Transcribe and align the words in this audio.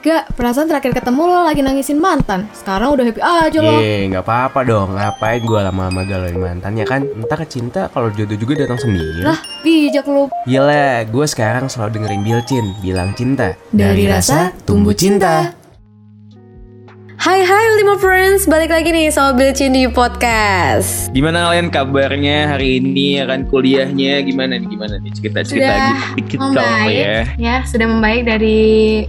gak, 0.00 0.22
perasaan 0.38 0.70
terakhir 0.70 0.94
ketemu 0.94 1.22
lo 1.26 1.42
lagi 1.44 1.60
nangisin 1.60 1.98
mantan. 1.98 2.46
Sekarang 2.54 2.94
udah 2.94 3.04
happy 3.04 3.20
aja 3.20 3.58
lo. 3.58 3.82
Ye, 3.82 4.06
nggak 4.08 4.24
apa-apa 4.24 4.60
dong. 4.62 4.94
Ngapain 4.94 5.42
gue 5.42 5.60
lama-lama 5.60 6.02
galauin 6.06 6.38
mantan 6.38 6.78
ya 6.78 6.86
kan? 6.86 7.02
Entah 7.04 7.42
cinta 7.44 7.90
kalau 7.90 8.08
jodoh 8.14 8.38
juga 8.38 8.64
datang 8.64 8.78
sendiri. 8.78 9.26
Lah, 9.26 9.38
bijak 9.66 10.06
lo. 10.06 10.30
Gila, 10.46 11.04
gue 11.10 11.26
sekarang 11.26 11.66
selalu 11.66 11.98
dengerin 11.98 12.22
Bilcin, 12.22 12.66
bilang 12.78 13.10
cinta. 13.18 13.58
Dari 13.74 14.06
rasa 14.06 14.54
tumbuh 14.62 14.94
cinta. 14.94 15.57
Hai 17.28 17.44
hai 17.44 17.64
Ultima 17.76 18.00
Friends, 18.00 18.48
balik 18.48 18.72
lagi 18.72 18.88
nih 18.88 19.12
sama 19.12 19.36
Bilcin 19.36 19.76
di 19.76 19.84
podcast. 19.84 21.12
Gimana 21.12 21.44
kalian 21.44 21.68
kabarnya 21.68 22.56
hari 22.56 22.80
ini? 22.80 23.20
Kan 23.20 23.44
kuliahnya 23.52 24.24
gimana 24.24 24.56
nih? 24.56 24.64
Gimana 24.64 24.96
nih? 24.96 25.12
Cerita 25.12 25.44
cerita 25.44 25.76
Sudah 25.76 26.16
dikit 26.16 26.38
dong 26.40 26.56
membaik. 26.56 26.96
Ya. 26.96 27.20
ya 27.36 27.56
sudah 27.68 27.84
membaik 27.84 28.24
dari 28.24 28.60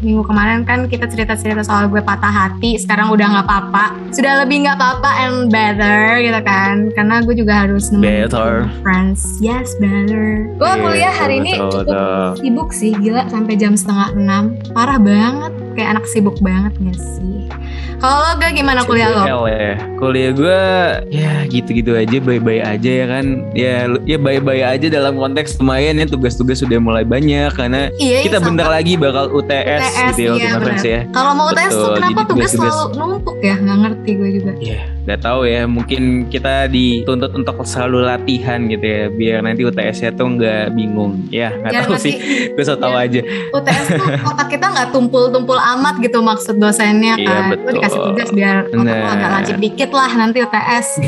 minggu 0.03 0.27
kemarin. 0.27 0.67
Kan 0.67 0.91
kita 0.91 1.07
cerita-cerita 1.07 1.63
soal 1.63 1.87
gue 1.87 2.03
patah 2.03 2.27
hati. 2.27 2.75
Sekarang 2.75 3.07
udah 3.15 3.39
nggak 3.39 3.45
apa-apa. 3.47 3.95
Sudah 4.11 4.43
lebih 4.43 4.67
nggak 4.67 4.75
apa-apa 4.75 5.09
and 5.23 5.47
better 5.47 6.19
gitu 6.19 6.41
kan? 6.43 6.91
Karena 6.91 7.23
gue 7.23 7.35
juga 7.39 7.63
harus 7.63 7.88
Better. 7.88 8.67
friends. 8.83 9.39
Yes 9.39 9.79
better. 9.79 10.43
Gue 10.59 10.67
Iya, 10.67 10.83
kuliah 10.83 11.13
hari 11.15 11.39
ini 11.39 11.55
betul, 11.55 11.71
cukup 11.71 11.88
betul. 11.88 12.27
sibuk 12.43 12.69
sih. 12.75 12.91
Gila 12.99 13.31
sampai 13.31 13.55
jam 13.55 13.79
setengah 13.79 14.11
enam. 14.11 14.59
Parah 14.75 14.99
banget. 14.99 15.55
Kayak 15.79 15.95
anak 15.95 16.05
sibuk 16.11 16.35
banget 16.43 16.75
gak 16.83 16.99
sih 16.99 17.47
kalau 17.99 18.17
lo 18.17 18.31
gak 18.35 18.52
gimana 18.53 18.81
kuliah 18.81 19.12
lo 19.12 19.45
ya. 19.45 19.76
Kuliah 19.95 20.31
gue 20.31 20.62
ya 21.12 21.31
gitu-gitu 21.45 21.91
aja 21.94 22.17
baik-baik 22.17 22.63
aja 22.63 22.91
ya 22.94 23.06
kan. 23.06 23.25
Ya 23.52 23.75
lu- 23.86 24.03
ya 24.03 24.16
baik-baik 24.16 24.64
aja 24.64 24.88
dalam 24.89 25.16
konteks 25.16 25.59
lumayan 25.59 26.00
ya 26.00 26.06
tugas-tugas 26.06 26.59
sudah 26.59 26.80
mulai 26.80 27.03
banyak 27.03 27.52
karena 27.52 27.91
iya 27.97 28.23
kita 28.23 28.39
sama. 28.39 28.47
bentar 28.50 28.67
lagi 28.69 28.95
bakal 28.95 29.28
UTS, 29.30 29.83
UTS, 29.83 29.97
gitu 30.09 30.22
ya 30.22 30.31
iya, 30.33 30.47
ya. 30.80 31.02
kalau 31.11 31.31
mau 31.33 31.52
UTS 31.52 31.72
tuh 31.72 31.88
kenapa 31.94 32.08
jadi 32.16 32.23
tugas 32.25 32.52
tugas-tugas- 32.56 32.78
selalu 32.80 32.95
numpuk 32.95 33.38
ya 33.39 33.56
nggak 33.56 33.78
ngerti 33.78 34.11
gue 34.16 34.30
juga 34.31 34.52
Ya, 34.59 34.80
nggak 35.09 35.21
tahu 35.21 35.41
ya. 35.43 35.65
Mungkin 35.65 36.02
kita 36.29 36.69
dituntut 36.69 37.33
untuk 37.33 37.57
selalu 37.65 38.05
latihan 38.05 38.61
gitu 38.63 38.85
ya, 38.85 39.03
biar 39.09 39.38
nanti 39.41 39.66
UTS-nya 39.66 40.13
tuh 40.13 40.29
nggak 40.31 40.71
bingung. 40.71 41.25
Ya, 41.27 41.49
nggak 41.51 41.71
Biar 41.73 41.83
tahu 41.83 41.93
nanti- 41.97 42.05
sih. 42.05 42.16
Gue 42.53 42.63
so 42.63 42.77
tau 42.77 42.93
aja. 42.93 43.21
UTS 43.49 43.85
tuh 43.89 44.05
otak 44.29 44.47
kita 44.47 44.66
nggak 44.69 44.88
tumpul-tumpul 44.89 45.57
amat 45.57 45.97
gitu 45.97 46.21
maksud 46.21 46.55
dosennya 46.55 47.17
Iya, 47.17 47.25
kan. 47.25 47.41
Gue 47.41 47.57
betul. 47.57 47.73
dikasih 47.75 47.99
tugas 48.05 48.29
biar 48.29 48.55
otak 48.69 48.77
lo 48.77 48.85
Nah. 48.85 49.09
agak 49.09 49.29
lancip 49.31 49.57
dikit 49.57 49.89
lah 49.89 50.11
nanti 50.13 50.38
UTS. 50.39 50.88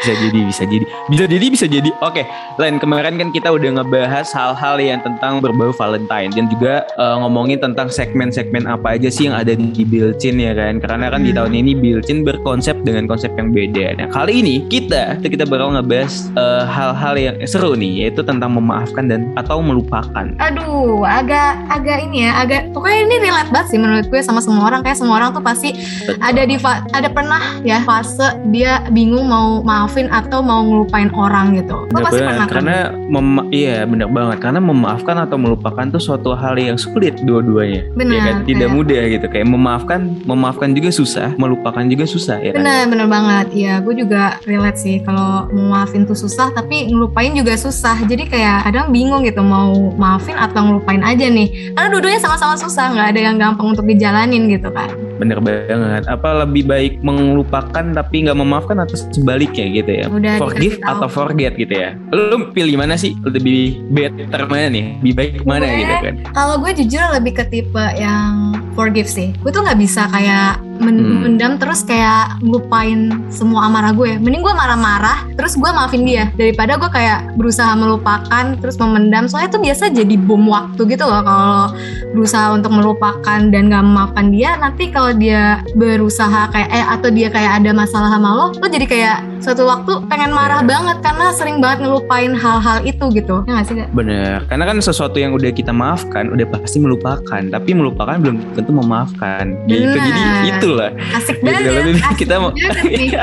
Bisa 0.00 0.16
jadi, 0.16 0.40
bisa 0.42 0.64
jadi, 0.64 0.84
bisa 1.10 1.24
jadi, 1.28 1.46
bisa 1.52 1.66
jadi. 1.68 1.90
Oke, 2.00 2.24
lain 2.56 2.80
kemarin 2.80 3.20
kan 3.20 3.28
kita 3.28 3.52
udah 3.52 3.68
ngebahas 3.76 4.32
hal-hal 4.32 4.80
yang 4.80 4.96
tentang 4.98 5.44
berbau 5.44 5.76
Valentine 5.76 6.32
dan 6.32 6.48
juga 6.48 6.88
eh, 6.88 7.16
ngomongin 7.20 7.60
tentang 7.60 7.92
segmen-segmen 7.92 8.64
apa 8.64 8.96
aja 8.96 9.12
sih 9.12 9.28
yang 9.28 9.36
ada 9.36 9.52
di 9.52 9.84
Bilcin 9.84 10.40
ya 10.40 10.56
kan. 10.56 10.80
Karena 10.80 11.12
kan 11.12 11.20
di 11.20 11.30
Hmm. 11.30 11.44
tahun 11.44 11.52
ini 11.54 11.72
Bilcin 11.76 12.24
berkonsep 12.24 12.80
dengan 12.80 13.04
konsep 13.04 13.19
yang 13.28 13.50
beda. 13.50 13.86
Nah 13.98 14.06
kali 14.08 14.40
ini 14.40 14.54
kita 14.66 15.20
kita 15.20 15.44
bakal 15.44 15.74
ngebahas 15.74 16.32
eh, 16.32 16.64
hal-hal 16.64 17.14
yang 17.16 17.34
seru 17.44 17.74
nih, 17.74 18.06
yaitu 18.06 18.22
tentang 18.22 18.54
memaafkan 18.54 19.04
dan 19.06 19.28
atau 19.34 19.60
melupakan. 19.60 20.32
Aduh, 20.38 21.04
agak 21.04 21.60
agak 21.68 22.06
ini 22.06 22.24
ya, 22.24 22.40
agak 22.40 22.72
pokoknya 22.72 23.00
ini 23.04 23.16
relate 23.20 23.50
banget 23.50 23.66
sih 23.70 23.78
menurut 23.78 24.06
gue 24.06 24.20
sama 24.20 24.40
semua 24.40 24.66
orang. 24.66 24.80
Kayak 24.80 24.98
semua 24.98 25.18
orang 25.18 25.30
tuh 25.30 25.42
pasti 25.42 25.76
Betul. 25.76 26.16
ada 26.20 26.42
di 26.44 26.56
fa- 26.56 26.82
ada 26.90 27.08
pernah 27.10 27.60
ya 27.60 27.82
fase 27.82 28.22
dia 28.48 28.84
bingung 28.88 29.26
mau 29.26 29.60
maafin 29.60 30.08
atau 30.08 30.40
mau 30.40 30.62
ngelupain 30.62 31.10
orang 31.12 31.56
gitu. 31.56 31.74
Lo 31.74 31.88
Bener 31.90 32.04
pasti 32.06 32.20
kan? 32.22 32.48
karena 32.48 32.76
mema- 33.10 33.46
iya 33.50 33.82
bener 33.82 34.06
banget 34.06 34.38
karena 34.38 34.60
memaafkan 34.60 35.16
atau 35.18 35.34
melupakan 35.34 35.84
tuh 35.88 35.98
suatu 35.98 36.30
hal 36.32 36.54
yang 36.54 36.78
sulit 36.78 37.18
dua-duanya 37.22 37.82
Benar, 37.94 38.14
ya 38.14 38.20
kan 38.22 38.36
tidak 38.44 38.60
kayak- 38.62 38.76
mudah 38.76 39.02
gitu 39.08 39.26
kayak 39.26 39.48
memaafkan 39.48 40.00
memaafkan 40.22 40.68
juga 40.70 40.90
susah 40.90 41.28
melupakan 41.34 41.82
juga 41.84 42.04
susah 42.06 42.38
ya 42.38 42.54
kan 42.54 42.62
Bener, 42.62 42.84
bener 43.00 43.16
banget. 43.16 43.46
Iya, 43.56 43.74
gue 43.80 43.94
juga 43.96 44.36
relate 44.44 44.76
sih. 44.76 44.96
Kalau 45.00 45.48
mau 45.48 45.80
maafin 45.80 46.04
tuh 46.04 46.12
susah, 46.12 46.52
tapi 46.52 46.92
ngelupain 46.92 47.32
juga 47.32 47.56
susah. 47.56 47.96
Jadi 48.04 48.28
kayak 48.28 48.68
kadang 48.68 48.92
bingung 48.92 49.24
gitu 49.24 49.40
mau 49.40 49.72
maafin 49.96 50.36
atau 50.36 50.60
ngelupain 50.60 51.00
aja 51.00 51.24
nih. 51.32 51.72
Karena 51.72 51.88
dua-duanya 51.88 52.20
sama-sama 52.20 52.60
susah, 52.60 52.92
nggak 52.92 53.08
ada 53.16 53.20
yang 53.20 53.36
gampang 53.40 53.72
untuk 53.72 53.88
dijalanin 53.88 54.52
gitu 54.52 54.68
kan. 54.68 54.92
bener 55.20 55.36
banget 55.36 56.08
apa 56.08 56.48
lebih 56.48 56.64
baik 56.64 57.04
melupakan 57.04 57.84
tapi 57.92 58.24
nggak 58.24 58.40
memaafkan 58.40 58.80
atau 58.80 58.96
sebaliknya 59.12 59.68
gitu 59.68 59.90
ya 59.92 60.04
Udah 60.08 60.40
forgive 60.40 60.80
atau 60.80 61.12
forget 61.12 61.52
gitu 61.60 61.76
ya 61.76 61.92
lu 62.08 62.48
pilih 62.56 62.80
mana 62.80 62.96
sih 62.96 63.12
lebih 63.28 63.84
better 63.92 64.48
mana 64.48 64.72
nih 64.72 64.96
lebih 65.04 65.14
baik 65.20 65.32
mana 65.44 65.68
Gue- 65.68 65.76
gitu 65.84 65.94
kan 66.00 66.14
Kalau 66.32 66.56
gue 66.64 66.72
jujur 66.72 67.04
lebih 67.12 67.36
ke 67.36 67.44
tipe 67.52 67.84
yang 68.00 68.56
forgive 68.72 69.12
sih. 69.12 69.36
Gue 69.44 69.52
tuh 69.52 69.60
nggak 69.60 69.76
bisa 69.76 70.08
kayak 70.08 70.69
men- 70.80 70.98
Hmm. 71.00 71.20
mendam 71.22 71.52
terus 71.56 71.80
kayak 71.82 72.40
lupain 72.40 72.98
semua 73.28 73.66
amarah 73.66 73.92
gue. 73.92 74.16
Mending 74.16 74.40
gue 74.40 74.50
marah-marah 74.50 75.28
terus 75.32 75.54
gue 75.54 75.68
maafin 75.68 76.02
dia 76.02 76.32
daripada 76.34 76.76
gue 76.76 76.88
kayak 76.88 77.36
berusaha 77.36 77.72
melupakan 77.72 78.56
terus 78.56 78.76
memendam. 78.76 79.24
Soalnya 79.24 79.50
tuh 79.50 79.60
biasa 79.60 79.88
jadi 79.88 80.14
bom 80.16 80.44
waktu 80.46 80.80
gitu 80.88 81.04
loh 81.04 81.20
kalau 81.20 81.72
berusaha 82.10 82.50
untuk 82.50 82.70
melupakan 82.70 83.20
dan 83.44 83.68
gak 83.68 83.82
memaafkan 83.82 84.26
dia. 84.28 84.56
Nanti 84.56 84.88
kalau 84.88 85.12
dia 85.12 85.60
berusaha 85.74 86.48
kayak 86.48 86.68
eh 86.68 86.86
atau 86.86 87.08
dia 87.08 87.28
kayak 87.28 87.60
ada 87.60 87.70
masalah 87.72 88.08
sama 88.08 88.28
lo, 88.30 88.46
lo 88.52 88.66
jadi 88.66 88.84
kayak 88.84 89.16
suatu 89.38 89.64
waktu 89.64 90.04
pengen 90.06 90.30
marah 90.30 90.60
Iya. 90.60 90.68
banget 90.68 90.96
karena 91.00 91.26
sering 91.30 91.58
banget 91.58 91.78
ngelupain 91.82 92.32
hal-hal 92.32 92.78
itu 92.82 93.04
gitu. 93.10 93.36
Ya 93.44 93.52
gak 93.54 93.66
sih? 93.66 93.74
Gak? 93.76 93.88
bener 93.90 94.44
karena 94.46 94.64
kan 94.64 94.76
sesuatu 94.78 95.16
yang 95.16 95.32
udah 95.32 95.50
kita 95.50 95.70
maafkan 95.70 96.28
udah 96.28 96.46
pasti 96.48 96.78
melupakan 96.78 97.42
tapi 97.42 97.70
melupakan 97.70 98.16
belum 98.16 98.36
tentu 98.52 98.70
memaafkan 98.70 99.56
gitu 99.66 99.96
Bener. 99.96 100.44
Jadi 100.70 100.86
itulah 100.86 100.90
Asik 101.12 101.36
banget. 101.40 101.98
asik 101.98 102.16
kita 102.16 102.34
mau- 102.38 102.54
nih. 102.54 103.10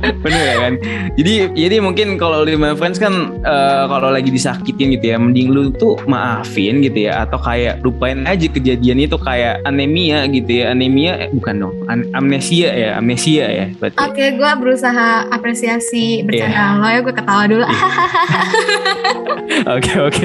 bener 0.00 0.40
ya 0.42 0.56
kan 0.58 0.72
jadi 1.12 1.34
jadi 1.52 1.76
mungkin 1.78 2.16
kalau 2.16 2.40
lima 2.40 2.72
friends 2.72 2.96
kan 2.96 3.12
eh, 3.36 3.84
kalau 3.84 4.08
lagi 4.08 4.28
disakitin 4.28 4.96
gitu 4.96 5.06
ya 5.06 5.20
mending 5.20 5.48
lu 5.48 5.68
tuh 5.70 6.00
maafin 6.06 6.80
gitu 6.80 7.04
ya 7.04 7.20
atau 7.20 7.36
kayak 7.36 7.80
lupain 7.80 8.24
aja 8.24 8.48
kejadian 8.48 8.96
itu 8.98 9.16
kayak 9.18 9.60
anemia 9.62 10.24
gitu 10.26 10.64
ya 10.64 10.72
anemia 10.72 11.12
eh, 11.18 11.30
bukan 11.30 11.54
dong 11.58 11.74
An- 11.86 12.08
amnesia 12.14 12.72
ya 12.72 12.96
amnesia 12.96 13.44
ya 13.46 13.66
Oke, 14.00 14.32
gue 14.32 14.50
berusaha 14.56 15.28
apresiasi 15.28 16.22
bercandaan 16.22 16.80
lo 16.80 16.88
ya, 16.88 17.00
gue 17.00 17.12
ketawa 17.12 17.44
dulu. 17.44 17.64
Iya. 17.64 17.88
oke 19.74 19.92
oke 20.02 20.24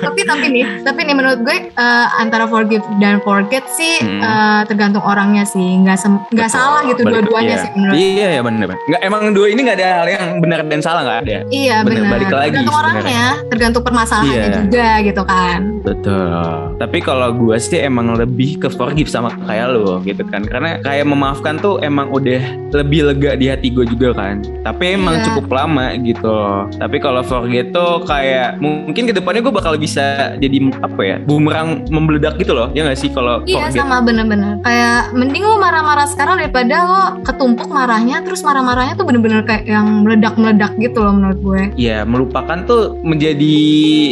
tapi 0.00 0.20
tapi 0.22 0.46
nih, 0.50 0.64
tapi 0.82 1.00
nih 1.02 1.14
menurut 1.14 1.40
gue 1.40 1.56
eh, 1.68 2.06
antara 2.14 2.44
forgive 2.44 2.84
dan 2.98 3.18
forget 3.20 3.64
sih 3.70 3.96
Hmm. 4.00 4.20
eh, 4.20 4.62
tergantung 4.66 5.00
orangnya 5.02 5.44
sih, 5.44 5.60
nggak 5.78 5.89
nggak 5.96 6.48
Betul. 6.48 6.48
salah 6.50 6.80
gitu 6.84 7.00
dua-duanya 7.02 7.54
iya. 7.56 7.62
sih 7.62 7.70
menurut. 7.74 7.94
iya 7.96 8.28
ya 8.30 8.40
bener 8.42 8.68
nggak 8.76 9.00
emang 9.02 9.22
dua 9.32 9.46
ini 9.48 9.60
nggak 9.62 9.78
ada 9.78 9.88
hal 10.00 10.06
yang 10.08 10.24
benar 10.38 10.58
dan 10.66 10.80
salah 10.80 11.00
nggak 11.02 11.18
ada 11.24 11.36
Iya 11.50 11.76
benar. 11.82 12.10
balik 12.10 12.28
lagi 12.30 12.50
tergantung 12.52 12.76
orangnya, 12.76 13.24
tergantung 13.48 13.82
permasalahannya 13.82 14.38
Iya. 14.40 14.58
juga 14.60 14.88
gitu 15.02 15.22
kan. 15.24 15.60
Betul. 15.80 16.76
Tapi 16.76 16.98
kalau 17.00 17.28
gue 17.32 17.56
sih 17.56 17.80
emang 17.80 18.12
lebih 18.14 18.56
ke 18.56 18.68
forgive 18.68 19.08
sama 19.08 19.32
kayak 19.44 19.72
lo 19.72 20.00
gitu 20.02 20.22
kan. 20.28 20.44
Karena 20.44 20.76
kayak 20.80 21.04
memaafkan 21.04 21.56
tuh 21.56 21.80
emang 21.80 22.08
udah 22.10 22.40
lebih 22.70 23.10
lega 23.10 23.34
di 23.34 23.48
hati 23.48 23.68
gue 23.68 23.84
juga 23.86 24.12
kan. 24.14 24.44
Tapi 24.62 24.96
emang 24.96 25.18
Iya. 25.18 25.24
cukup 25.32 25.46
lama 25.50 25.96
gitu. 25.98 26.36
Tapi 26.76 26.96
kalau 26.98 27.22
forget 27.22 27.72
tuh 27.72 28.04
kayak 28.04 28.60
mungkin 28.60 29.08
ke 29.08 29.14
depannya 29.14 29.40
gue 29.40 29.52
bakal 29.52 29.74
bisa 29.74 30.36
jadi 30.36 30.56
apa 30.80 31.00
ya 31.00 31.16
bumerang 31.20 31.84
membeledak 31.88 32.36
gitu 32.36 32.52
loh. 32.52 32.68
Ya 32.72 32.84
nggak 32.84 32.98
sih 32.98 33.10
kalau 33.10 33.42
Iya 33.44 33.68
forget. 33.68 33.80
sama 33.80 34.00
bener-bener 34.00 34.60
Kayak 34.60 35.12
mending 35.12 35.44
lo 35.44 35.56
marah-marah 35.80 36.12
sekarang 36.12 36.36
daripada 36.44 36.76
lo 36.84 37.02
ketumpuk 37.24 37.72
marahnya 37.72 38.20
Terus 38.20 38.44
marah-marahnya 38.44 39.00
tuh 39.00 39.08
bener-bener 39.08 39.40
kayak 39.48 39.64
yang 39.64 40.04
meledak-meledak 40.04 40.76
gitu 40.76 41.00
loh 41.00 41.16
menurut 41.16 41.40
gue 41.40 41.62
Ya 41.80 42.04
melupakan 42.04 42.68
tuh 42.68 43.00
menjadi 43.00 43.56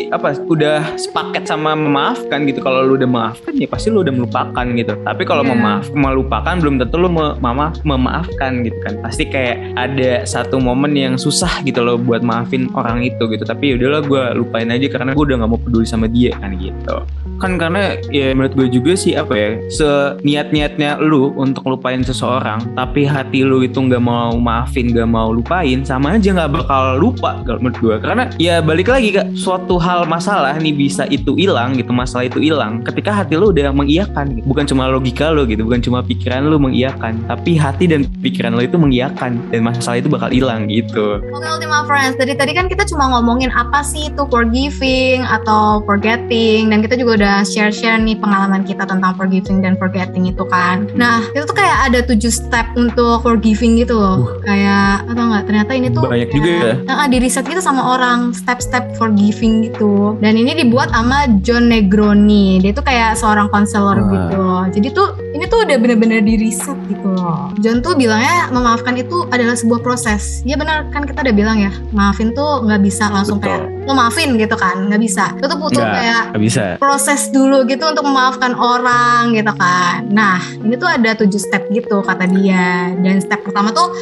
apa? 0.08 0.32
Udah 0.48 0.96
sepaket 0.96 1.44
sama 1.44 1.76
memaafkan 1.76 2.48
gitu. 2.48 2.64
Kalau 2.64 2.88
lu 2.88 2.96
udah 2.96 3.04
maafkan 3.04 3.52
ya 3.52 3.68
pasti 3.68 3.92
lu 3.92 4.00
udah 4.00 4.16
melupakan 4.16 4.64
gitu. 4.64 4.96
Tapi 5.04 5.22
kalau 5.28 5.44
Iya. 5.44 5.52
memaaf 5.52 5.84
melupakan 5.92 6.54
belum 6.56 6.80
tentu 6.80 6.96
lu 6.96 7.12
me- 7.12 7.36
mama- 7.36 7.76
memaafkan 7.84 8.64
gitu 8.64 8.80
kan. 8.80 9.04
Pasti 9.04 9.28
kayak 9.28 9.76
ada 9.76 10.24
satu 10.24 10.56
momen 10.56 10.96
yang 10.96 11.14
susah 11.20 11.60
gitu 11.68 11.84
loh 11.84 12.00
buat 12.00 12.24
maafin 12.24 12.72
orang 12.72 13.04
itu 13.04 13.28
gitu. 13.28 13.44
Tapi 13.44 13.76
yaudahlah 13.76 14.02
gue 14.08 14.22
lupain 14.40 14.72
aja 14.72 14.88
karena 14.88 15.12
gue 15.12 15.20
udah 15.20 15.36
nggak 15.44 15.50
mau 15.52 15.60
peduli 15.60 15.84
sama 15.84 16.08
dia 16.08 16.32
kan 16.40 16.56
gitu. 16.56 17.04
Kan 17.36 17.60
karena 17.60 18.00
ya 18.08 18.32
menurut 18.32 18.56
gue 18.56 18.66
juga 18.72 18.96
sih 18.96 19.12
apa 19.12 19.36
ya 19.36 19.50
seniat-niatnya 19.68 20.96
lu 21.04 21.36
untuk 21.50 21.64
lupain 21.66 22.00
seseorang 22.04 22.60
tapi 22.76 23.08
hati 23.08 23.42
lu 23.42 23.64
itu 23.64 23.78
nggak 23.80 24.02
mau 24.02 24.36
maafin 24.36 24.92
gak 24.92 25.08
mau 25.08 25.32
lupain 25.32 25.84
sama 25.84 26.16
aja 26.16 26.32
nggak 26.34 26.52
bakal 26.52 27.00
lupa 27.00 27.40
kalau 27.44 27.60
menurut 27.64 27.78
gue 27.80 27.96
karena 28.02 28.24
ya 28.36 28.60
balik 28.60 28.88
lagi 28.92 29.14
kak 29.14 29.32
suatu 29.34 29.80
hal 29.80 30.04
masalah 30.04 30.56
nih 30.56 30.74
bisa 30.74 31.08
itu 31.08 31.34
hilang 31.34 31.76
gitu 31.76 31.90
masalah 31.90 32.28
itu 32.28 32.38
hilang 32.40 32.84
ketika 32.84 33.10
hati 33.12 33.34
lo 33.36 33.50
udah 33.50 33.72
mengiyakan 33.72 34.38
gitu. 34.38 34.44
bukan 34.46 34.64
cuma 34.68 34.88
logika 34.88 35.32
lo 35.32 35.48
gitu 35.48 35.64
bukan 35.64 35.80
cuma 35.80 36.00
pikiran 36.04 36.46
lo 36.46 36.60
mengiyakan 36.60 37.20
tapi 37.26 37.56
hati 37.56 37.88
dan 37.90 38.04
pikiran 38.20 38.54
lo 38.54 38.62
itu 38.62 38.76
mengiyakan 38.76 39.40
dan 39.50 39.60
masalah 39.64 39.98
itu 40.00 40.08
bakal 40.10 40.30
hilang 40.30 40.68
gitu 40.68 41.18
Oke 41.32 41.46
Ultima 41.46 41.84
Friends, 41.86 42.18
dari 42.18 42.34
tadi 42.34 42.52
kan 42.52 42.66
kita 42.66 42.84
cuma 42.88 43.08
ngomongin 43.14 43.52
apa 43.54 43.84
sih 43.84 44.10
itu 44.10 44.22
forgiving 44.26 45.22
atau 45.22 45.84
forgetting 45.86 46.72
dan 46.72 46.82
kita 46.82 46.98
juga 46.98 47.12
udah 47.22 47.36
share-share 47.46 48.00
nih 48.02 48.18
pengalaman 48.18 48.66
kita 48.66 48.84
tentang 48.84 49.14
forgiving 49.14 49.62
dan 49.62 49.78
forgetting 49.78 50.26
itu 50.26 50.42
kan. 50.48 50.90
Nah 50.98 51.22
itu 51.38 51.46
tuh 51.46 51.56
kayak 51.56 51.78
ada 51.90 52.00
tujuh 52.02 52.32
step 52.34 52.66
untuk 52.74 53.22
forgiving 53.22 53.78
gitu 53.78 53.94
loh. 53.94 54.42
Kayak 54.42 55.06
atau 55.06 55.22
enggak 55.30 55.44
ternyata 55.46 55.70
ini 55.78 55.88
tuh 55.94 56.04
banyak 56.10 56.30
juga 56.34 56.50
ya 56.50 56.74
Nah, 56.88 57.06
di 57.06 57.18
riset 57.22 57.44
gitu 57.46 57.62
sama 57.62 57.94
orang 57.94 58.32
step-step 58.34 58.96
forgiving 58.98 59.70
gitu. 59.70 60.16
Dan 60.18 60.34
ini 60.34 60.56
dibuat 60.56 60.90
sama 60.90 61.28
John 61.44 61.70
Negroni. 61.70 62.58
Dia 62.58 62.72
tuh 62.72 62.82
kayak 62.82 63.14
seorang 63.20 63.52
konselor 63.52 64.00
Wah. 64.00 64.08
gitu 64.08 64.36
loh. 64.40 64.64
Jadi 64.72 64.88
tuh 64.90 65.08
ini 65.36 65.44
tuh 65.44 65.68
udah 65.68 65.76
bener-bener 65.76 66.24
di 66.24 66.34
riset 66.40 66.74
gitu 66.88 67.12
loh. 67.12 67.52
John 67.60 67.84
tuh 67.84 67.94
bilangnya 67.94 68.48
memaafkan 68.48 68.96
itu 68.96 69.28
adalah 69.28 69.54
sebuah 69.54 69.84
proses. 69.84 70.40
Ya 70.48 70.56
benar 70.56 70.88
kan 70.88 71.04
kita 71.04 71.20
udah 71.20 71.34
bilang 71.36 71.60
ya, 71.60 71.70
maafin 71.92 72.32
tuh 72.32 72.64
nggak 72.64 72.80
bisa 72.80 73.12
langsung 73.12 73.36
Betul. 73.36 73.52
kayak 73.52 73.64
lo 73.84 73.92
maafin 73.92 74.36
gitu 74.40 74.56
kan, 74.56 74.88
nggak 74.88 75.00
bisa. 75.04 75.36
Itu 75.36 75.46
tuh 75.48 75.60
butuh 75.60 75.84
kayak 75.84 76.22
bisa 76.40 76.80
proses 76.80 77.28
dulu 77.28 77.68
gitu 77.68 77.84
untuk 77.84 78.04
memaafkan 78.04 78.56
orang 78.56 79.36
gitu 79.36 79.52
kan. 79.56 80.08
Nah, 80.08 80.40
ini 80.64 80.74
tuh 80.80 80.88
ada 80.88 81.12
tujuh 81.12 81.27
step 81.36 81.68
gitu 81.68 82.00
kata 82.00 82.24
dia. 82.24 82.96
Dan 82.96 83.20
step 83.20 83.44
pertama 83.44 83.68
tuh 83.68 83.92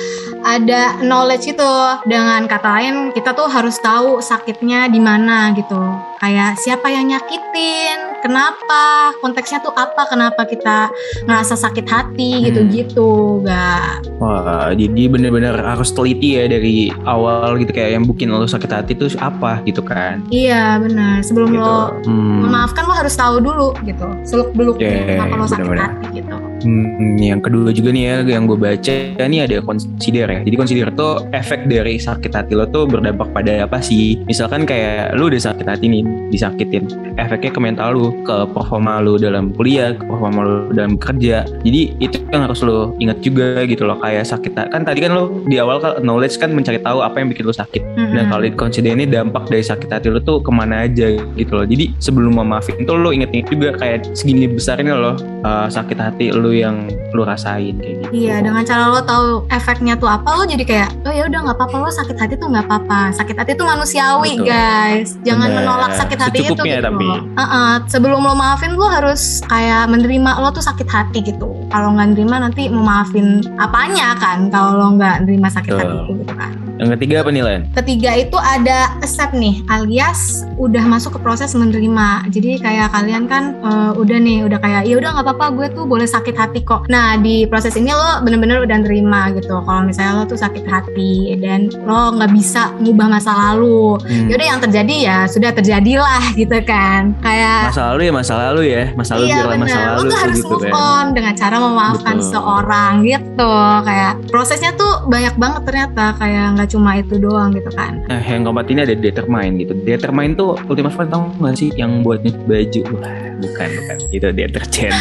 ada 0.47 0.95
knowledge 1.03 1.51
itu. 1.51 1.73
Dengan 2.07 2.47
kata 2.47 2.69
lain, 2.71 2.95
kita 3.11 3.35
tuh 3.35 3.51
harus 3.51 3.75
tahu 3.81 4.23
sakitnya 4.23 4.87
di 4.87 5.03
mana 5.03 5.51
gitu. 5.51 5.83
Kayak 6.17 6.57
siapa 6.57 6.89
yang 6.89 7.11
nyakitin, 7.11 7.99
kenapa, 8.23 9.13
konteksnya 9.19 9.61
tuh 9.61 9.71
apa, 9.71 10.07
kenapa 10.07 10.45
kita 10.45 10.89
ngerasa 11.23 11.55
sakit 11.55 11.85
hati 11.85 12.31
Hmm. 12.33 12.45
gitu-gitu, 12.47 13.11
gak 13.43 14.01
Wah, 14.17 14.73
jadi 14.73 15.03
bener-bener 15.07 15.53
harus 15.53 15.93
teliti 15.93 16.35
ya 16.35 16.49
dari 16.49 16.89
awal 17.05 17.61
gitu 17.61 17.69
kayak 17.69 18.01
yang 18.01 18.05
bikin 18.07 18.33
lo 18.33 18.49
sakit 18.49 18.71
hati 18.73 18.93
tuh 18.97 19.13
apa 19.19 19.61
gitu 19.63 19.85
kan. 19.85 20.25
Iya 20.33 20.81
benar. 20.81 21.21
Sebelum 21.21 21.53
Gitu. 21.53 21.61
lo 21.61 22.01
Hmm. 22.09 22.49
memaafkan 22.49 22.85
lo 22.85 22.95
harus 22.97 23.13
tahu 23.13 23.37
dulu 23.39 23.77
gitu. 23.85 24.09
Seluk 24.25 24.57
beluk 24.57 24.81
Yeah, 24.81 25.21
kenapa 25.21 25.35
lo 25.37 25.45
sakit 25.45 25.63
benar-benar. 25.63 25.89
hati 25.93 26.07
gitu. 26.17 26.37
Hmm, 26.65 27.21
yang 27.21 27.45
kedua 27.45 27.69
juga 27.71 27.93
nih 27.93 28.05
ya 28.07 28.17
yang 28.39 28.49
gue 28.49 28.57
baca 28.57 28.95
ini 29.21 29.45
ada 29.45 29.61
consider 29.61 30.27
ya. 30.31 30.41
Jadi 30.41 30.57
consider 30.57 30.89
tuh 30.95 31.29
efek 31.37 31.69
dari 31.69 32.01
sakit 32.01 32.33
hati 32.33 32.57
lo 32.57 32.65
tuh 32.69 32.89
berdampak 32.89 33.29
pada 33.37 33.69
apa 33.69 33.83
sih? 33.83 34.21
Misalkan 34.25 34.65
kayak 34.65 35.13
lu 35.19 35.29
udah 35.29 35.43
sakit 35.53 35.67
hati 35.69 35.87
nih, 35.91 36.03
disakitin. 36.33 36.89
Efeknya 37.17 37.51
ke 37.53 37.61
mental 37.61 37.89
lu, 37.97 38.07
ke 38.25 38.49
performa 38.53 39.01
lu 39.05 39.21
dalam 39.21 39.53
kuliah, 39.53 39.93
ke 39.97 40.05
performa 40.05 40.41
lu 40.45 40.57
dalam 40.73 40.97
kerja. 40.97 41.45
Jadi 41.65 41.97
itu 42.01 42.17
yang 42.33 42.49
harus 42.49 42.61
lo 42.65 42.97
ingat 43.01 43.21
juga 43.21 43.65
gitu 43.69 43.85
loh 43.85 44.01
kayak 44.01 44.25
sakit 44.25 44.53
hati. 44.57 44.71
Kan 44.73 44.83
tadi 44.85 44.99
kan 45.05 45.13
lo 45.13 45.45
di 45.45 45.57
awal 45.61 45.81
kan 45.81 46.01
knowledge 46.01 46.41
kan 46.41 46.53
mencari 46.53 46.81
tahu 46.81 47.05
apa 47.05 47.21
yang 47.21 47.29
bikin 47.33 47.45
lo 47.45 47.55
sakit. 47.55 47.83
Nah 47.97 48.25
Mhm. 48.27 48.31
kalau 48.33 48.45
consider 48.57 48.93
ini 48.97 49.05
dampak 49.09 49.49
dari 49.49 49.65
sakit 49.65 49.89
hati 49.93 50.09
lo 50.09 50.21
tuh 50.21 50.41
ke 50.41 50.51
mana 50.53 50.89
aja 50.89 51.13
gitu 51.37 51.53
loh. 51.53 51.67
Jadi 51.67 51.93
sebelum 52.01 52.37
memaafin 52.37 52.85
tuh 52.85 52.97
lo 52.97 53.13
inget-inget 53.13 53.49
juga 53.49 53.69
kayak 53.77 54.13
segini 54.17 54.49
besarnya 54.49 54.95
loh 54.97 55.15
uh, 55.45 55.67
sakit 55.69 55.99
hati 55.99 56.27
lo 56.33 56.53
yang 56.57 56.89
lo 57.13 57.23
rasain 57.25 57.77
kayak 57.77 58.09
gitu. 58.09 58.27
Iya, 58.27 58.41
dengan 58.41 58.63
cara 58.65 58.89
lo 58.89 59.01
tahu 59.05 59.45
efeknya 59.53 59.95
tuh 60.01 60.09
apa, 60.09 60.29
lo 60.37 60.45
jadi 60.49 60.65
kayak, 60.65 60.91
oh 61.05 61.13
ya 61.13 61.29
udah 61.29 61.41
nggak 61.47 61.57
apa-apa 61.57 61.77
lo 61.85 61.91
sakit 61.93 62.17
hati 62.17 62.35
tuh 62.41 62.49
nggak 62.49 62.67
apa-apa. 62.67 63.13
Sakit 63.13 63.37
hati 63.37 63.53
tuh 63.55 63.67
manusiawi, 63.69 64.41
Betul. 64.41 64.49
guys. 64.49 65.09
Jangan 65.23 65.49
Bener. 65.53 65.59
menolak 65.63 65.93
sakit 65.95 66.19
hati 66.19 66.39
itu 66.45 66.55
gitu. 66.57 66.63
tapi. 66.63 67.09
Heeh, 67.37 67.73
sebelum 67.89 68.21
lo 68.25 68.35
maafin, 68.35 68.75
lo 68.75 68.89
harus 68.89 69.45
kayak 69.47 69.89
menerima 69.93 70.31
lo 70.41 70.51
tuh 70.51 70.65
sakit 70.65 70.89
hati 70.89 71.23
gitu. 71.23 71.53
Kalau 71.71 71.95
nggak 71.95 72.17
nerima 72.17 72.43
nanti 72.43 72.69
mau 72.73 72.83
maafin 72.83 73.45
apanya 73.61 74.17
kan? 74.19 74.49
Kalau 74.51 74.77
lo 74.77 74.87
nggak 74.97 75.29
nerima 75.29 75.49
sakit 75.53 75.73
hati 75.77 75.87
Betul. 75.87 76.05
itu 76.05 76.13
gitu 76.25 76.35
kan. 76.35 76.66
Yang 76.77 76.89
ketiga 77.01 77.25
apa 77.25 77.31
nih 77.33 77.43
Len? 77.43 77.61
Ketiga 77.73 78.11
itu 78.15 78.37
ada 78.37 78.93
accept 79.01 79.33
nih, 79.33 79.65
alias 79.69 80.45
udah 80.57 80.85
masuk 80.85 81.17
ke 81.17 81.21
proses 81.21 81.57
menerima. 81.57 82.29
Jadi 82.29 82.61
kayak 82.61 82.93
kalian 82.93 83.25
kan 83.25 83.57
eh, 83.61 83.93
udah 83.97 84.19
nih, 84.21 84.45
udah 84.45 84.59
kayak 84.61 84.83
ya 84.85 85.01
udah 85.01 85.11
nggak 85.17 85.27
apa-apa 85.27 85.47
gue 85.57 85.67
tuh 85.73 85.85
boleh 85.89 86.05
sakit 86.05 86.37
hati 86.37 86.61
kok. 86.63 86.85
Nah 86.93 87.17
di 87.17 87.49
proses 87.49 87.73
ini 87.75 87.91
lo 87.91 88.21
bener-bener 88.21 88.61
udah 88.61 88.79
nerima 88.85 89.33
gitu. 89.33 89.57
Kalau 89.65 89.83
misalnya 89.85 90.21
lo 90.21 90.25
tuh 90.29 90.37
sakit 90.37 90.65
hati 90.69 91.37
dan 91.41 91.73
lo 91.85 92.13
nggak 92.13 92.31
bisa 92.37 92.73
ngubah 92.77 93.09
masa 93.09 93.33
lalu. 93.33 93.97
Hmm. 94.05 94.29
Yaudah 94.29 94.47
yang 94.47 94.61
terjadi 94.61 94.95
ya 95.01 95.19
sudah 95.27 95.51
terjadilah 95.57 96.23
gitu 96.37 96.61
kan. 96.65 97.17
Kayak 97.25 97.73
Masa 97.73 97.83
lalu 97.93 98.01
ya 98.09 98.13
masa 98.13 98.35
lalu 98.51 98.63
ya, 98.69 98.85
masa 98.93 99.13
lalu 99.17 99.25
Iya 99.27 99.37
biarlah 99.37 99.59
masa 99.59 99.65
benar, 99.73 99.87
lo 99.87 99.97
lalu 99.97 100.11
tuh 100.13 100.19
harus 100.21 100.39
gitu 100.39 100.49
move 100.53 100.65
kan. 100.69 100.73
on 100.77 101.05
dengan 101.17 101.33
cara 101.37 101.57
memaafkan 101.57 102.15
Betul. 102.17 102.25
seseorang 102.29 102.93
gitu. 103.05 103.55
Kayak 103.89 104.13
prosesnya 104.29 104.71
tuh 104.77 104.93
banyak 105.09 105.35
banget 105.41 105.63
ternyata 105.65 106.05
kayak 106.17 106.47
nggak 106.57 106.66
cuma 106.69 106.99
itu 106.99 107.17
doang 107.17 107.55
gitu 107.55 107.71
kan. 107.73 108.03
Nah, 108.11 108.23
yang 108.23 108.45
keempat 108.45 108.67
ini 108.71 108.81
ada 108.85 108.95
determine 108.95 109.53
gitu. 109.63 109.73
Determine 109.87 110.33
tuh 110.37 110.59
Ultima 110.67 110.91
Friend 110.93 111.11
tau 111.11 111.31
gak 111.41 111.55
sih 111.57 111.71
yang 111.79 112.05
buat 112.05 112.21
baju? 112.23 112.81
Wah, 112.99 113.17
bukan, 113.41 113.69
bukan. 113.81 113.97
Itu 114.13 114.27
deterjen. 114.35 114.93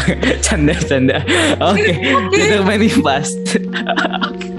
canda, 0.44 0.74
canda. 0.84 1.18
Oke, 1.62 1.94
determine 2.34 2.82
ini 2.82 2.90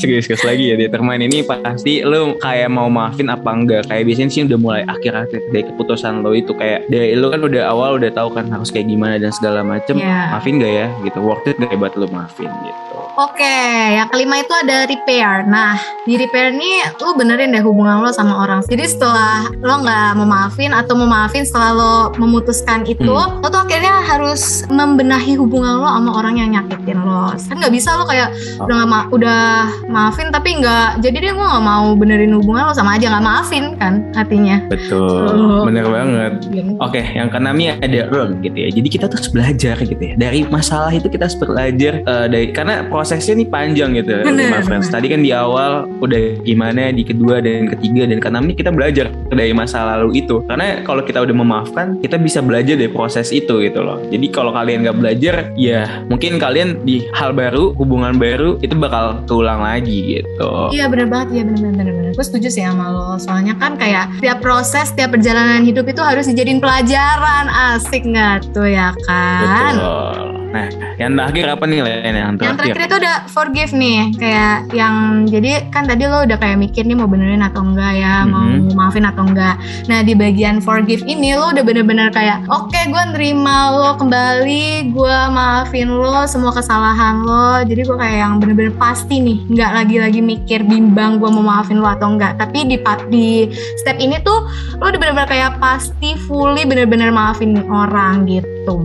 pas. 0.00 0.02
serius 0.02 0.24
serius 0.24 0.42
lagi 0.42 0.64
ya 0.66 0.76
determine 0.78 1.22
ini 1.22 1.38
pasti 1.42 2.00
lu 2.02 2.34
kayak 2.36 2.68
mau 2.68 2.88
maafin 2.88 3.28
apa 3.28 3.50
enggak 3.50 3.84
kayak 3.84 4.02
biasanya 4.02 4.30
sih 4.30 4.42
udah 4.42 4.58
mulai 4.58 4.82
akhir-akhir 4.84 5.40
dari 5.50 5.64
keputusan 5.66 6.20
lo 6.20 6.32
itu 6.32 6.52
kayak 6.52 6.88
dari 6.88 7.12
lu 7.12 7.28
kan 7.28 7.40
udah 7.42 7.62
awal 7.66 7.94
udah 7.94 8.10
tahu 8.10 8.32
kan 8.32 8.48
harus 8.48 8.68
kayak 8.68 8.86
gimana 8.86 9.16
dan 9.16 9.30
segala 9.30 9.60
macem 9.60 9.92
Iya. 9.92 10.32
maafin 10.32 10.56
gak 10.56 10.72
ya 10.72 10.86
gitu 11.02 11.18
worth 11.20 11.44
it 11.44 11.54
gak 11.54 11.68
ya 11.68 11.76
buat 11.76 11.92
lu 11.94 12.08
maafin 12.08 12.48
gitu 12.48 12.88
Oke, 13.18 13.44
yang 13.90 14.08
kelima 14.08 14.40
itu 14.40 14.54
ada 14.54 14.86
repair. 14.86 15.44
Nah, 15.44 15.76
di 16.06 16.16
repair 16.16 16.56
ini 16.56 16.80
lu 16.96 17.12
benerin 17.12 17.52
deh 17.52 17.60
hubungan 17.60 18.00
lo 18.00 18.08
sama 18.08 18.38
orang. 18.38 18.64
Jadi 18.64 18.86
setelah 18.86 19.44
lo 19.50 19.82
nggak 19.82 20.16
memaafin 20.16 20.72
atau 20.72 20.96
memaafin 20.96 21.44
setelah 21.44 21.74
lo 21.74 21.94
memutuskan 22.16 22.80
itu, 22.86 23.04
Hmm. 23.04 23.42
lo 23.42 23.50
tuh 23.50 23.60
akhirnya 23.60 24.00
harus 24.06 24.64
membenahi 24.64 25.36
hubungan 25.36 25.82
lo 25.82 25.90
sama 25.90 26.10
orang 26.16 26.38
yang 26.38 26.48
nyakitin 26.54 26.96
lo. 26.96 27.34
Kan 27.34 27.60
nggak 27.60 27.74
bisa 27.74 27.92
lo 27.92 28.08
kayak 28.08 28.30
udah 28.56 28.74
nggak 28.78 28.88
ma- 28.88 29.08
udah 29.10 29.40
maafin 29.90 30.30
tapi 30.30 30.62
nggak 30.62 31.02
jadi 31.02 31.16
deh 31.28 31.32
gue 31.34 31.46
nggak 31.50 31.64
mau 31.66 31.92
benerin 31.98 32.32
hubungan 32.38 32.70
lo 32.70 32.72
sama 32.72 32.96
aja 32.96 33.10
nggak 33.10 33.24
maafin 33.26 33.64
kan 33.76 33.94
artinya. 34.14 34.62
betul 34.70 35.08
Oh. 35.30 35.62
bener 35.66 35.86
banget 35.86 36.32
Oke, 36.80 37.00
yang 37.12 37.28
keenamnya 37.28 37.76
ada 37.80 38.08
learn 38.08 38.40
gitu 38.40 38.56
ya. 38.56 38.68
Jadi 38.72 38.88
kita 38.88 39.04
tuh 39.10 39.20
harus 39.20 39.30
belajar 39.30 39.76
gitu 39.84 40.00
ya. 40.00 40.14
Dari 40.16 40.48
masalah 40.48 40.88
itu 40.92 41.12
kita 41.12 41.28
harus 41.28 41.36
belajar 41.36 41.92
eh, 42.00 42.26
dari 42.30 42.46
karena 42.56 42.88
prosesnya 42.88 43.36
nih 43.36 43.48
panjang 43.48 43.90
gitu. 44.00 44.24
Bener, 44.24 44.48
my 44.48 44.60
friends. 44.64 44.88
bener. 44.88 44.96
Tadi 45.00 45.06
kan 45.12 45.20
di 45.20 45.30
awal 45.34 45.84
udah 46.00 46.40
gimana, 46.40 46.88
di 46.94 47.04
kedua 47.04 47.44
dan 47.44 47.68
ketiga 47.68 48.08
dan 48.08 48.18
keenam 48.18 48.44
nih 48.48 48.56
kita 48.56 48.70
belajar 48.72 49.06
dari 49.28 49.52
masa 49.52 49.84
lalu 49.96 50.24
itu. 50.24 50.40
Karena 50.48 50.80
kalau 50.84 51.02
kita 51.04 51.20
udah 51.20 51.36
memaafkan, 51.36 51.86
kita 52.00 52.16
bisa 52.16 52.40
belajar 52.40 52.74
dari 52.80 52.90
proses 52.90 53.28
itu 53.30 53.60
gitu 53.60 53.80
loh. 53.84 54.00
Jadi 54.08 54.26
kalau 54.32 54.52
kalian 54.54 54.86
nggak 54.86 54.98
belajar, 54.98 55.34
ya 55.60 55.84
mungkin 56.08 56.40
kalian 56.40 56.80
di 56.84 57.06
hal 57.12 57.36
baru, 57.36 57.76
hubungan 57.76 58.16
baru 58.16 58.56
itu 58.60 58.72
bakal 58.76 59.20
keulang 59.28 59.60
lagi 59.60 59.79
gitu. 59.84 60.52
Iya 60.74 60.86
bener 60.88 61.06
banget, 61.08 61.40
iya 61.40 61.42
bener 61.46 61.60
bener. 61.72 61.86
bener. 61.92 62.12
Gue 62.16 62.26
setuju 62.26 62.48
sih 62.52 62.62
sama 62.64 62.90
lo. 62.90 63.16
Soalnya 63.16 63.56
kan 63.56 63.76
kayak 63.80 64.20
tiap 64.20 64.38
proses, 64.44 64.92
tiap 64.94 65.14
perjalanan 65.14 65.62
hidup 65.62 65.86
itu 65.88 66.02
harus 66.02 66.28
dijadiin 66.28 66.60
pelajaran. 66.60 67.46
Asik 67.50 68.06
nggak 68.06 68.50
tuh 68.54 68.68
ya 68.68 68.92
kan? 69.06 69.74
Betul. 69.76 70.29
Nah, 70.50 70.66
yang 70.98 71.14
terakhir 71.14 71.46
apa 71.46 71.64
nih 71.64 71.78
Len? 71.80 72.02
Yang 72.02 72.14
Yang 72.18 72.36
terakhir. 72.42 72.58
terakhir 72.58 72.82
itu 72.82 72.96
ada 72.98 73.14
forgive 73.30 73.72
nih, 73.72 73.98
kayak 74.18 74.56
yang 74.74 74.94
jadi 75.24 75.52
kan 75.70 75.86
tadi 75.86 76.10
lo 76.10 76.26
udah 76.26 76.38
kayak 76.38 76.58
mikir 76.58 76.82
nih 76.82 76.98
mau 76.98 77.06
benerin 77.06 77.38
atau 77.40 77.62
enggak 77.62 77.92
ya, 77.94 78.26
Mhm. 78.26 78.30
mau 78.34 78.46
maafin 78.74 79.06
atau 79.06 79.22
enggak. 79.22 79.54
Nah 79.86 80.02
di 80.02 80.12
bagian 80.12 80.58
forgive 80.58 81.06
ini 81.06 81.38
lo 81.38 81.54
udah 81.54 81.62
bener-bener 81.62 82.10
kayak, 82.10 82.42
oke 82.50 82.74
gue 82.74 83.02
nerima 83.14 83.70
lo 83.70 83.94
kembali, 83.94 84.90
gue 84.90 85.16
maafin 85.30 85.86
lo 85.86 86.26
semua 86.26 86.50
kesalahan 86.50 87.22
lo. 87.22 87.62
Jadi 87.62 87.86
gue 87.86 87.96
kayak 87.96 88.18
yang 88.18 88.42
bener-bener 88.42 88.74
pasti 88.74 89.22
nih, 89.22 89.46
nggak 89.46 89.70
lagi-lagi 89.72 90.18
mikir 90.18 90.66
bimbang 90.66 91.22
gue 91.22 91.30
mau 91.30 91.46
maafin 91.46 91.78
lo 91.78 91.86
atau 91.86 92.10
enggak. 92.10 92.34
Tapi 92.36 92.66
di 92.66 92.76
di 93.06 93.46
step 93.78 94.02
ini 94.02 94.18
tuh 94.20 94.50
lo 94.76 94.90
udah 94.90 94.98
bener-bener 94.98 95.30
kayak 95.30 95.62
pasti 95.62 96.18
fully 96.26 96.66
bener-bener 96.66 97.14
maafin 97.14 97.54
orang 97.64 98.26
gitu. 98.26 98.82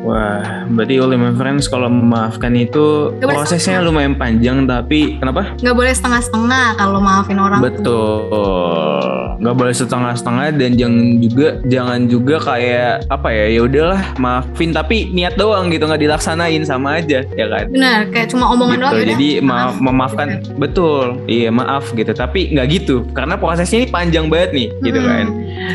Wah, 0.00 0.64
berarti 0.72 0.96
Ultimate 1.00 1.34
Friends 1.34 1.64
kalau 1.66 1.88
memaafkan 1.88 2.52
itu 2.52 3.10
Gak 3.12 3.22
boleh 3.22 3.34
prosesnya 3.34 3.76
setengah. 3.76 3.86
lumayan 3.86 4.14
panjang 4.14 4.58
tapi 4.64 5.16
kenapa? 5.16 5.56
Nggak 5.56 5.74
boleh 5.74 5.92
setengah-setengah 5.92 6.64
kalau 6.76 6.98
maafin 6.98 7.38
orang. 7.38 7.60
Betul. 7.60 9.02
Nggak 9.40 9.56
boleh 9.56 9.72
setengah-setengah 9.72 10.46
dan 10.52 10.70
jangan 10.74 10.94
juga 11.18 11.48
jangan 11.64 12.00
juga 12.04 12.36
kayak 12.38 13.08
apa 13.08 13.28
ya? 13.30 13.44
Ya 13.50 13.60
udahlah, 13.62 14.02
maafin 14.16 14.70
tapi 14.70 15.08
niat 15.08 15.34
doang 15.34 15.68
gitu 15.68 15.84
nggak 15.84 16.02
dilaksanain 16.02 16.60
sama 16.62 17.00
aja, 17.00 17.24
ya 17.30 17.46
kan? 17.46 17.64
Benar, 17.66 18.08
kayak 18.10 18.28
cuma 18.28 18.52
omongan 18.52 18.76
gitu. 18.76 18.84
doang. 18.84 18.94
Jadi 19.08 19.28
yaudah, 19.34 19.48
ma- 19.72 19.76
memaafkan 19.82 20.26
betul. 20.54 21.04
Iya, 21.24 21.48
maaf 21.50 21.88
gitu. 21.90 22.12
Tapi 22.12 22.52
nggak 22.52 22.66
gitu. 22.70 22.96
Karena 23.10 23.34
prosesnya 23.34 23.80
ini 23.80 23.88
panjang 23.88 24.28
banget 24.28 24.50
nih, 24.52 24.68
gitu 24.82 24.98
Hmm. 24.98 25.08
kan. 25.08 25.26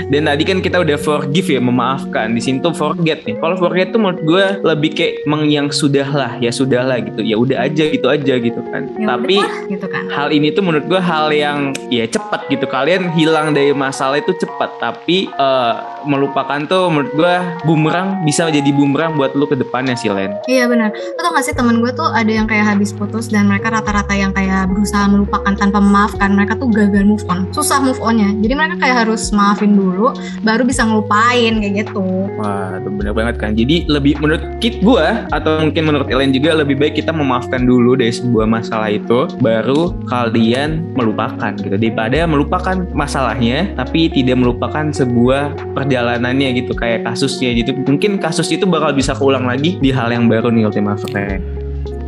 Dan 0.06 0.22
tadi 0.26 0.44
kan 0.44 0.58
kita 0.60 0.78
udah 0.80 0.98
forgive 0.98 1.50
ya, 1.50 1.60
memaafkan. 1.60 2.32
Di 2.32 2.42
sini 2.42 2.58
tuh 2.60 2.72
forget 2.72 3.26
nih. 3.26 3.36
Kalau 3.36 3.56
forget 3.56 3.90
tuh 3.90 3.98
menurut 3.98 4.22
gue 4.22 4.46
lebih 4.64 4.92
kayak 4.94 5.14
meng 5.24 5.48
yang 5.48 5.72
sudah 5.72 6.08
lah, 6.12 6.32
ya 6.38 6.52
sudah 6.52 6.84
lah 6.84 7.00
gitu. 7.00 7.24
Ya 7.24 7.40
udah 7.40 7.64
aja 7.64 7.84
gitu 7.88 8.08
aja 8.08 8.34
gitu 8.36 8.60
kan. 8.70 8.92
Ya 9.00 9.16
Tapi 9.16 9.40
udah, 9.40 9.70
gitu 9.72 9.88
kan. 9.88 10.04
hal 10.12 10.28
ini 10.36 10.52
tuh 10.52 10.64
menurut 10.68 10.86
gue 10.86 11.00
hal 11.00 11.32
yang 11.32 11.72
ya 11.88 12.04
cepat 12.06 12.52
gitu 12.52 12.68
kalian 12.68 13.10
hilang 13.16 13.56
dari 13.56 13.72
masalah 13.72 14.20
itu 14.20 14.36
cepat 14.36 14.76
tapi 14.78 15.28
eh, 15.30 15.74
melupakan 16.06 16.60
tuh 16.66 16.90
menurut 16.92 17.14
gue 17.14 17.36
bumerang 17.64 18.22
bisa 18.24 18.48
jadi 18.48 18.70
bumerang 18.70 19.18
buat 19.18 19.34
lu 19.34 19.46
ke 19.46 19.58
depannya 19.58 19.98
sih 19.98 20.10
Len 20.10 20.36
Iya 20.46 20.70
benar. 20.70 20.94
Lo 20.94 21.20
tau 21.22 21.32
gak 21.34 21.46
sih 21.46 21.56
temen 21.56 21.82
gue 21.82 21.92
tuh 21.92 22.10
ada 22.12 22.30
yang 22.30 22.46
kayak 22.46 22.76
habis 22.76 22.94
putus 22.94 23.28
dan 23.28 23.50
mereka 23.50 23.74
rata-rata 23.74 24.14
yang 24.14 24.32
kayak 24.32 24.70
berusaha 24.70 25.06
melupakan 25.10 25.54
tanpa 25.54 25.82
memaafkan. 25.82 26.34
Mereka 26.34 26.58
tuh 26.58 26.70
gagal 26.70 27.04
move 27.06 27.26
on, 27.30 27.50
susah 27.52 27.82
move 27.82 27.98
onnya. 28.02 28.30
Jadi 28.42 28.54
mereka 28.54 28.76
kayak 28.80 29.06
harus 29.06 29.30
maafin 29.30 29.78
dulu, 29.78 30.14
baru 30.42 30.64
bisa 30.64 30.86
ngelupain 30.86 31.54
kayak 31.62 31.74
gitu. 31.86 32.28
wah 32.38 32.78
bener 32.80 33.14
banget 33.14 33.36
kan 33.38 33.52
jadi 33.54 33.86
lebih 33.88 34.18
menurut 34.20 34.42
kit 34.60 34.80
gue 34.82 35.05
atau 35.32 35.62
mungkin 35.66 35.84
menurut 35.88 36.08
Ellen 36.10 36.32
juga 36.34 36.58
lebih 36.58 36.80
baik 36.80 37.02
kita 37.02 37.12
memaafkan 37.14 37.64
dulu 37.64 37.98
dari 38.00 38.14
sebuah 38.14 38.48
masalah 38.48 38.90
itu 38.94 39.30
baru 39.40 39.94
kalian 40.10 40.96
melupakan 40.96 41.52
gitu 41.58 41.76
daripada 41.76 42.26
melupakan 42.26 42.86
masalahnya 42.96 43.72
tapi 43.78 44.08
tidak 44.10 44.38
melupakan 44.40 44.90
sebuah 44.90 45.54
perjalanannya 45.76 46.56
gitu 46.64 46.74
kayak 46.74 47.06
kasusnya 47.06 47.54
gitu 47.56 47.76
mungkin 47.86 48.18
kasus 48.18 48.50
itu 48.52 48.66
bakal 48.66 48.92
bisa 48.96 49.14
keulang 49.14 49.46
lagi 49.46 49.78
di 49.80 49.90
hal 49.92 50.10
yang 50.12 50.26
baru 50.32 50.50
nih 50.50 50.66
Ultima 50.70 50.96
Friend 50.98 51.66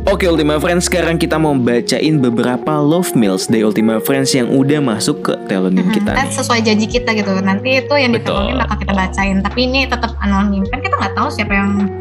Oke 0.08 0.24
Ultima 0.24 0.56
Friends, 0.56 0.88
sekarang 0.88 1.20
kita 1.20 1.36
mau 1.36 1.52
bacain 1.52 2.16
beberapa 2.16 2.80
love 2.80 3.12
mails 3.12 3.44
dari 3.44 3.60
Ultima 3.60 4.00
Friends 4.00 4.32
yang 4.32 4.48
udah 4.48 4.80
masuk 4.80 5.20
ke 5.20 5.36
telonym 5.52 5.84
kita 5.92 6.16
Kan 6.16 6.32
nih. 6.32 6.32
sesuai 6.32 6.64
janji 6.64 6.88
kita 6.88 7.12
gitu. 7.12 7.28
Nanti 7.44 7.84
itu 7.84 7.92
yang 7.92 8.16
ditemuin 8.16 8.56
bakal 8.56 8.80
kita 8.80 8.96
bacain. 8.96 9.44
Tapi 9.44 9.68
ini 9.68 9.84
tetap 9.84 10.16
anonim. 10.24 10.64
Kan 10.72 10.80
kita 10.80 10.96
nggak 10.96 11.12
tahu 11.12 11.28
siapa 11.28 11.52
yang 11.52 11.92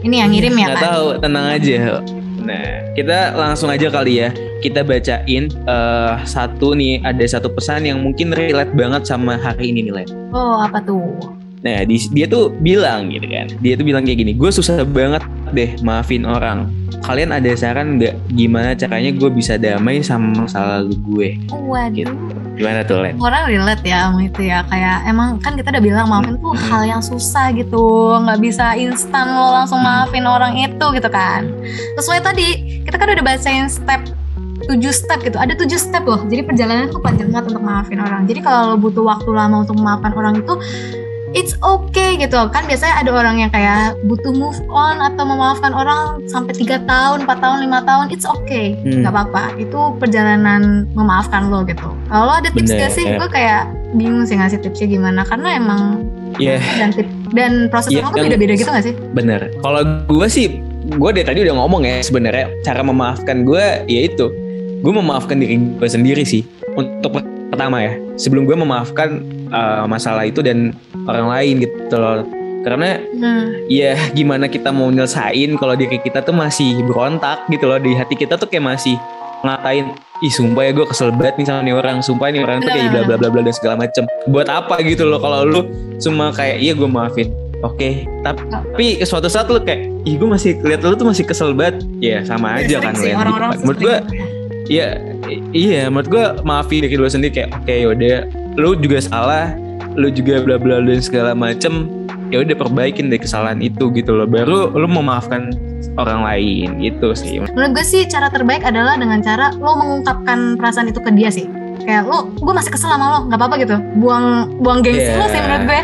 ini 0.00 0.16
yang 0.20 0.30
ngirim 0.32 0.54
ya 0.56 0.66
kan. 0.74 0.82
tahu, 0.84 1.06
tenang 1.20 1.46
aja. 1.56 2.00
Nah, 2.40 2.66
kita 2.96 3.36
langsung 3.36 3.68
aja 3.68 3.86
kali 3.92 4.24
ya. 4.24 4.28
Kita 4.60 4.84
bacain 4.84 5.48
eh, 5.48 6.12
satu 6.24 6.76
nih, 6.76 7.00
ada 7.04 7.24
satu 7.24 7.48
pesan 7.52 7.88
yang 7.88 8.00
mungkin 8.00 8.32
relate 8.32 8.72
banget 8.76 9.08
sama 9.08 9.36
hari 9.40 9.72
ini 9.72 9.88
nih, 9.88 10.04
Len. 10.04 10.08
Oh 10.32 10.60
apa 10.60 10.80
tuh? 10.84 11.39
Nah, 11.60 11.84
di- 11.84 12.08
dia 12.10 12.24
tuh 12.24 12.48
bilang 12.54 13.12
gitu 13.12 13.26
kan. 13.26 13.46
Dia 13.60 13.76
tuh 13.76 13.84
bilang 13.84 14.00
kayak 14.00 14.18
gini, 14.18 14.32
gue 14.32 14.48
susah 14.48 14.80
banget 14.82 15.20
deh 15.50 15.76
maafin 15.80 16.24
orang. 16.24 16.72
Kalian 17.00 17.30
ada 17.30 17.48
saran 17.52 17.96
nggak 17.96 18.16
gimana 18.30 18.72
caranya 18.72 19.10
gue 19.10 19.28
bisa 19.30 19.56
damai 19.56 20.00
sama 20.00 20.44
masa 20.44 20.80
lalu 20.80 20.94
gue? 21.02 21.28
Waduh. 21.50 21.92
Gitu. 21.94 22.12
Gimana 22.56 22.84
tuh, 22.84 23.00
Len? 23.00 23.16
orang 23.16 23.48
relate 23.48 23.80
ya 23.82 24.04
sama 24.04 24.20
itu 24.22 24.40
ya 24.42 24.60
kayak 24.68 25.08
emang 25.08 25.40
kan 25.40 25.52
kita 25.52 25.68
udah 25.70 25.80
bilang 25.80 26.06
maafin 26.06 26.36
tuh 26.36 26.52
Hmm. 26.52 26.64
hal 26.66 26.82
yang 26.86 27.00
susah 27.00 27.52
gitu 27.52 27.80
nggak 28.20 28.36
bisa 28.36 28.76
instan 28.76 29.32
lo 29.32 29.48
langsung 29.54 29.80
maafin 29.80 30.24
orang 30.24 30.52
itu 30.58 30.86
gitu 30.92 31.08
kan 31.08 31.48
sesuai 31.96 32.20
tadi 32.20 32.48
kita 32.84 33.00
kan 33.00 33.08
udah 33.10 33.24
bacain 33.24 33.64
step 33.64 34.04
7 34.62 34.76
step 34.92 35.24
gitu 35.24 35.40
ada 35.40 35.56
7 35.56 35.72
step 35.72 36.04
loh 36.04 36.20
jadi 36.28 36.44
perjalanan 36.44 36.92
tuh 36.92 37.00
panjang 37.00 37.32
banget 37.32 37.48
untuk 37.48 37.64
maafin 37.64 37.96
orang 37.96 38.28
jadi 38.28 38.44
kalau 38.44 38.60
lo 38.66 38.76
butuh 38.78 39.08
waktu 39.08 39.30
lama 39.32 39.64
untuk 39.64 39.80
memaafkan 39.80 40.12
orang 40.12 40.34
itu 40.36 40.52
it's 41.30 41.54
okay 41.60 42.16
gitu 42.16 42.50
kan 42.50 42.66
biasanya 42.66 43.00
ada 43.00 43.10
orang 43.12 43.38
yang 43.38 43.50
kayak 43.50 43.94
butuh 44.04 44.30
move 44.30 44.58
on 44.66 44.98
atau 44.98 45.22
memaafkan 45.22 45.70
orang 45.70 46.18
sampai 46.26 46.52
tiga 46.52 46.82
tahun 46.84 47.22
4 47.22 47.38
tahun 47.38 47.58
lima 47.62 47.78
tahun 47.82 48.10
it's 48.10 48.26
okay 48.26 48.74
Hmm. 48.80 49.02
nggak 49.02 49.12
apa-apa 49.12 49.42
itu 49.56 49.80
perjalanan 49.96 50.86
memaafkan 50.92 51.48
lo 51.48 51.62
gitu 51.62 51.86
kalau 52.08 52.24
lo 52.26 52.34
ada 52.34 52.50
tips 52.50 52.70
Bener. 52.70 52.80
gak 52.82 52.92
sih 52.92 53.04
gue 53.06 53.28
kayak 53.28 53.62
bingung 53.92 54.22
sih 54.22 54.34
ngasih 54.34 54.58
tipsnya 54.58 54.86
gimana 54.88 55.22
karena 55.22 55.56
emang 55.56 55.82
Iya. 56.38 56.62
dan 56.78 56.90
tip 56.90 57.06
dan 57.30 57.52
proses 57.68 57.90
Iya, 57.90 58.02
orang 58.02 58.12
tuh 58.12 58.24
beda-beda 58.26 58.54
gitu 58.54 58.70
gak 58.70 58.84
sih 58.84 58.94
Bener. 59.12 59.40
Kalau 59.58 59.80
gue 60.06 60.26
sih, 60.26 60.46
gue 60.88 61.10
dari 61.10 61.26
tadi 61.26 61.38
udah 61.42 61.54
ngomong 61.56 61.82
ya 61.82 61.98
sebenarnya 62.00 62.50
cara 62.62 62.82
memaafkan 62.82 63.42
gue 63.42 63.64
ya 63.86 64.00
itu, 64.06 64.26
gue 64.80 64.92
memaafkan 64.92 65.38
diri 65.38 65.58
gue 65.58 65.88
sendiri 65.88 66.22
sih. 66.22 66.42
Untuk 66.72 67.18
pertama 67.50 67.82
ya, 67.82 67.92
sebelum 68.14 68.46
gue 68.46 68.56
memaafkan 68.56 69.20
uh, 69.50 69.84
masalah 69.90 70.24
itu 70.24 70.40
dan 70.40 70.72
orang 71.04 71.26
lain 71.28 71.54
gitu 71.66 71.96
loh. 71.98 72.22
Karena 72.60 73.00
nah 73.16 73.48
ya 73.72 73.96
gimana 74.12 74.44
kita 74.44 74.68
mau 74.68 74.92
nyelesain 74.92 75.56
kalau 75.56 75.74
diri 75.74 75.96
kita 76.00 76.20
tuh 76.20 76.36
masih 76.36 76.76
berontak 76.84 77.48
gitu 77.48 77.64
loh 77.64 77.80
di 77.80 77.96
hati 77.96 78.14
kita 78.14 78.36
tuh 78.36 78.44
kayak 78.46 78.76
masih 78.76 79.00
ngatain 79.40 79.96
ih 80.20 80.28
sumpah 80.28 80.68
ya 80.68 80.72
gue 80.76 80.84
kesel 80.84 81.08
banget 81.16 81.40
nih 81.40 81.46
sama 81.48 81.60
nih 81.64 81.72
orang 81.72 82.04
sumpah 82.04 82.28
nih 82.28 82.44
orang 82.44 82.60
tuh 82.60 82.68
kayak 82.68 82.92
bla 82.92 83.02
bla 83.08 83.16
bla 83.16 83.28
bla 83.32 83.40
dan 83.40 83.54
segala 83.56 83.74
macem 83.80 84.04
buat 84.28 84.44
apa 84.52 84.76
gitu 84.84 85.08
loh 85.08 85.16
kalau 85.16 85.48
lu 85.48 85.60
cuma 85.96 86.28
kayak 86.36 86.60
iya 86.60 86.76
gue 86.76 86.84
maafin 86.84 87.32
oke 87.64 88.04
tapi 88.20 89.00
suatu 89.00 89.32
saat 89.32 89.48
lu 89.48 89.56
kayak 89.64 89.88
ih 90.04 90.20
gue 90.20 90.28
masih 90.28 90.60
lihat 90.60 90.84
lu 90.84 90.92
tuh 90.92 91.08
masih 91.08 91.24
kesel 91.24 91.56
banget 91.56 91.80
ya 92.04 92.20
sama 92.28 92.60
aja 92.60 92.76
Sering 92.76 92.84
kan 92.84 92.94
sih, 93.00 93.08
Len, 93.08 93.16
orang-orang 93.16 93.48
kan. 93.48 93.58
menurut 93.64 93.80
gue 93.80 93.96
gitu. 93.96 94.12
Iya, 95.30 95.38
iya, 95.54 95.82
menurut 95.86 96.08
gue 96.10 96.24
maafin 96.42 96.82
diri 96.82 96.98
lu 96.98 97.06
sendiri 97.06 97.30
kayak 97.30 97.54
oke 97.54 97.70
yaudah, 97.70 98.26
lu 98.58 98.74
juga 98.74 98.98
salah, 98.98 99.54
lu 99.94 100.10
juga 100.10 100.42
bla 100.42 100.58
bla 100.58 100.82
dan 100.82 100.98
segala 100.98 101.32
macem, 101.38 101.86
ya 102.34 102.42
udah 102.42 102.56
perbaikin 102.58 103.06
deh 103.08 103.22
kesalahan 103.22 103.62
itu 103.62 103.94
gitu 103.94 104.10
loh, 104.10 104.26
baru 104.26 104.74
lu 104.74 104.86
memaafkan 104.90 105.54
orang 105.96 106.20
lain 106.22 106.76
gitu 106.80 107.16
sih. 107.16 107.40
menurut 107.40 107.72
gue 107.80 107.84
sih 107.84 108.04
cara 108.04 108.28
terbaik 108.28 108.62
adalah 108.62 109.00
dengan 109.00 109.24
cara 109.24 109.52
lo 109.56 109.74
mengungkapkan 109.80 110.60
perasaan 110.60 110.92
itu 110.92 111.00
ke 111.00 111.10
dia 111.16 111.32
sih 111.32 111.48
kayak 111.82 112.04
lo 112.04 112.28
gue 112.36 112.52
masih 112.52 112.70
kesel 112.72 112.92
sama 112.92 113.06
lo 113.08 113.18
nggak 113.28 113.38
apa-apa 113.40 113.56
gitu 113.64 113.76
buang 113.96 114.52
buang 114.60 114.84
gengsi 114.84 115.08
Yeah. 115.08 115.18
lo 115.18 115.26
sih 115.32 115.40
menurut 115.40 115.64
gue 115.66 115.80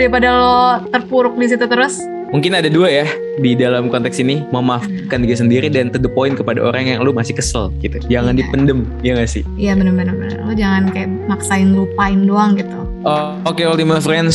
daripada 0.00 0.28
lo 0.32 0.58
terpuruk 0.90 1.34
di 1.36 1.46
situ 1.46 1.64
terus 1.68 2.00
Mungkin 2.32 2.50
ada 2.56 2.66
dua 2.66 2.90
ya 2.90 3.06
di 3.38 3.54
dalam 3.54 3.88
konteks 3.88 4.18
ini, 4.18 4.42
memaafkan 4.50 5.18
diri 5.20 5.34
sendiri 5.34 5.66
dan 5.68 5.88
to 5.88 5.98
the 5.98 6.08
point 6.08 6.34
kepada 6.34 6.58
orang 6.58 6.86
yang 6.86 7.02
lu 7.02 7.10
masih 7.10 7.34
kesel 7.34 7.72
gitu. 7.78 7.98
Jangan 8.06 8.34
Iya. 8.34 8.40
dipendem, 8.46 8.78
ya 9.00 9.12
gak 9.14 9.30
sih? 9.30 9.42
iya 9.54 9.72
bener-bener 9.74 10.14
bener. 10.14 10.38
lo 10.42 10.52
jangan 10.52 10.90
kayak 10.90 11.08
maksain 11.26 11.72
lupain 11.72 12.22
doang 12.24 12.54
gitu 12.54 12.78
Oh, 13.04 13.36
Oke 13.44 13.68
Ultima 13.68 14.00
Friends, 14.00 14.32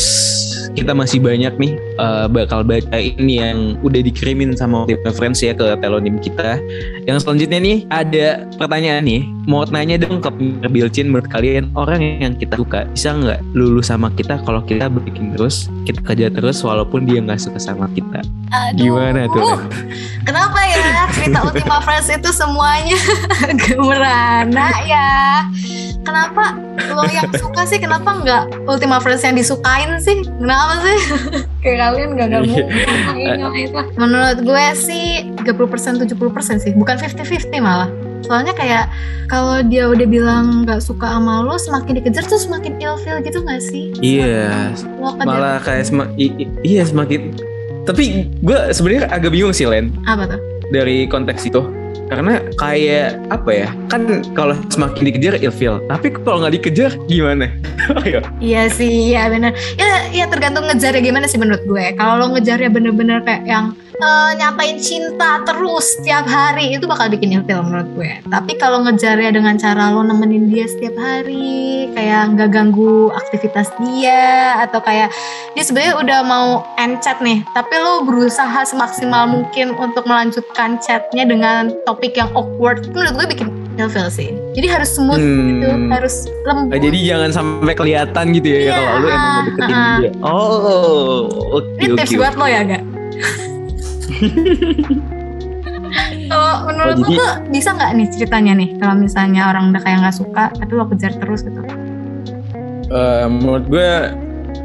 kita 0.77 0.93
masih 0.93 1.17
banyak 1.17 1.57
nih 1.57 1.73
uh, 1.97 2.29
bakal 2.29 2.61
bacain 2.61 3.17
yang 3.17 3.73
udah 3.81 3.97
dikirimin 3.97 4.53
sama 4.53 4.85
Ultima 4.85 5.09
Friends 5.09 5.41
ya 5.41 5.57
ke 5.57 5.73
telonim 5.81 6.21
kita. 6.21 6.61
Yang 7.09 7.25
selanjutnya 7.25 7.57
nih 7.57 7.77
ada 7.89 8.45
pertanyaan 8.61 9.09
nih, 9.09 9.25
mau 9.49 9.65
nanya 9.65 9.97
dong 9.97 10.21
ke 10.21 10.29
Bilcin 10.69 11.09
menurut 11.09 11.25
kalian 11.33 11.73
orang 11.73 12.21
yang 12.21 12.37
kita 12.37 12.61
suka 12.61 12.85
bisa 12.93 13.09
nggak 13.09 13.41
lulus 13.57 13.89
sama 13.89 14.13
kita 14.13 14.37
kalau 14.45 14.61
kita 14.61 14.85
bikin 14.85 15.33
terus, 15.33 15.65
kita 15.89 16.05
kerja 16.05 16.29
terus 16.29 16.61
walaupun 16.61 17.09
dia 17.09 17.25
nggak 17.25 17.41
suka 17.41 17.57
sama 17.57 17.89
kita. 17.97 18.21
Aduh. 18.53 18.88
Gimana 18.89 19.22
tuh? 19.27 19.39
Len? 19.39 19.60
Kenapa 20.19 20.60
ya 20.62 20.77
cerita 21.10 21.39
Ultima 21.41 21.77
Friends 21.79 22.08
itu 22.08 22.29
semuanya 22.29 22.98
gemerana 23.63 24.67
ya? 24.84 25.10
Kenapa 26.00 26.53
lo 26.88 27.05
yang 27.05 27.29
suka 27.34 27.65
sih? 27.65 27.77
Kenapa 27.77 28.10
nggak 28.15 28.65
Ultima 28.65 28.98
Friends 28.98 29.22
yang 29.22 29.34
disukain 29.34 29.98
sih? 29.98 30.22
Kenapa 30.24 30.81
sih? 30.81 30.98
Kayak 31.63 31.77
kalian 31.84 32.10
gak 32.13 32.27
gak 32.29 32.41
Iya. 32.48 33.36
lah 33.38 33.51
itu. 33.53 33.79
Menurut 33.96 34.38
gue 34.39 34.65
sih 34.74 35.05
30% 35.36 36.00
70% 36.00 36.08
sih, 36.58 36.72
bukan 36.72 36.96
50-50 36.96 37.51
malah. 37.60 37.91
Soalnya 38.19 38.51
kayak 38.51 38.88
kalau 39.27 39.60
dia 39.62 39.88
udah 39.88 40.03
bilang 40.03 40.63
nggak 40.63 40.79
suka 40.79 41.08
sama 41.10 41.41
lo, 41.41 41.55
semakin 41.55 42.00
dikejar 42.00 42.24
tuh 42.24 42.38
semakin 42.38 42.77
ilfeel 42.77 43.19
gitu 43.22 43.39
gak 43.41 43.60
sih? 43.60 43.91
Iya, 44.00 44.72
kejar 44.72 45.25
malah 45.25 45.58
kayak 45.60 45.84
sema- 45.84 46.12
iya 46.62 46.84
semakin. 46.84 47.36
Tapi 47.89 48.29
gue 48.46 48.60
sebenarnya 48.69 49.10
agak 49.10 49.34
bingung 49.34 49.53
sih 49.53 49.65
Len. 49.65 49.89
apa 50.05 50.29
tuh? 50.29 50.39
dari 50.69 51.10
konteks 51.10 51.50
itu 51.50 51.65
karena 52.10 52.41
kayak 52.58 53.22
apa 53.29 53.50
ya 53.53 53.69
kan 53.89 54.25
kalau 54.34 54.58
semakin 54.74 55.13
dikejar 55.13 55.34
ilfeel 55.41 55.77
tapi 55.86 56.10
kalau 56.10 56.41
nggak 56.41 56.62
dikejar 56.62 56.93
gimana 57.05 57.50
Iya 58.38 58.69
sih, 58.69 59.10
iya 59.13 59.34
benar. 59.34 59.50
Ya 59.74 59.88
ya 60.13 60.25
tergantung 60.25 60.65
ngejarnya 60.65 61.01
gimana 61.01 61.25
sih 61.29 61.37
menurut 61.37 61.63
gue. 61.65 61.85
Kalau 61.95 62.19
lo 62.19 62.25
ngejarnya 62.35 62.69
bener-bener 62.73 63.21
kayak 63.23 63.43
yang 63.45 63.77
eh, 63.99 64.31
nyatain 64.39 64.79
cinta 64.79 65.43
terus 65.43 65.99
setiap 65.99 66.25
hari 66.25 66.73
itu 66.73 66.87
bakal 66.87 67.11
bikin 67.11 67.35
ilfil 67.35 67.61
menurut 67.61 67.89
gue. 67.93 68.11
Tapi 68.27 68.57
kalau 68.57 68.81
ngejarnya 68.87 69.31
dengan 69.35 69.55
cara 69.59 69.91
lo 69.93 70.01
nemenin 70.01 70.49
dia 70.49 70.65
setiap 70.65 70.95
hari, 70.97 71.91
kayak 71.93 72.35
nggak 72.35 72.49
ganggu 72.49 73.11
aktivitas 73.13 73.69
dia 73.83 74.55
atau 74.63 74.79
kayak 74.81 75.11
dia 75.53 75.63
sebenarnya 75.63 75.95
udah 75.99 76.19
mau 76.23 76.47
end 76.79 77.03
chat 77.03 77.19
nih, 77.19 77.43
tapi 77.51 77.75
lo 77.77 78.07
berusaha 78.07 78.65
semaksimal 78.65 79.27
mungkin 79.27 79.75
untuk 79.75 80.07
melanjutkan 80.07 80.79
chatnya 80.79 81.27
dengan 81.27 81.73
topik 81.83 82.15
yang 82.15 82.31
awkward, 82.33 82.81
itu 82.85 82.95
menurut 82.95 83.15
gue 83.19 83.27
bikin 83.35 83.58
ilfil 83.79 84.07
sih. 84.09 84.29
Jadi 84.51 84.67
harus 84.67 84.89
smooth 84.91 85.17
Hmm. 85.17 85.48
gitu, 85.55 85.67
harus 85.89 86.15
lembut. 86.43 86.69
Ah, 86.69 86.79
jadi 86.79 86.98
jangan 87.05 87.29
sampai 87.31 87.74
kelihatan 87.74 88.25
gitu 88.31 88.48
ya 88.48 88.59
Iya, 88.59 88.74
kalau 88.74 88.91
lu 88.93 89.07
emang 89.07 89.31
mau 89.31 89.43
deketin 89.45 89.74
ah, 89.74 89.98
dia. 89.98 90.12
Oh, 90.19 91.24
oke 91.53 91.69
Ini 91.77 91.86
oke. 91.89 91.98
tips 91.98 92.13
buat 92.15 92.36
lo 92.36 92.45
ya, 92.45 92.62
gak? 92.63 92.83
Kalau 96.29 96.53
menurut 96.63 96.93
Oh, 96.93 97.01
lo 97.01 97.07
jadi- 97.07 97.17
tuh 97.17 97.31
bisa 97.50 97.69
nggak 97.71 97.91
nih 97.91 98.07
ceritanya 98.12 98.53
nih 98.53 98.69
kalau 98.77 98.95
misalnya 98.95 99.50
orang 99.50 99.74
udah 99.74 99.81
kayak 99.81 99.98
nggak 100.00 100.13
suka 100.13 100.43
tapi 100.51 100.71
lo 100.71 100.86
kejar 100.86 101.13
terus 101.15 101.41
gitu? 101.41 101.62
Eh, 102.88 103.25
menurut 103.25 103.65
gue 103.65 103.89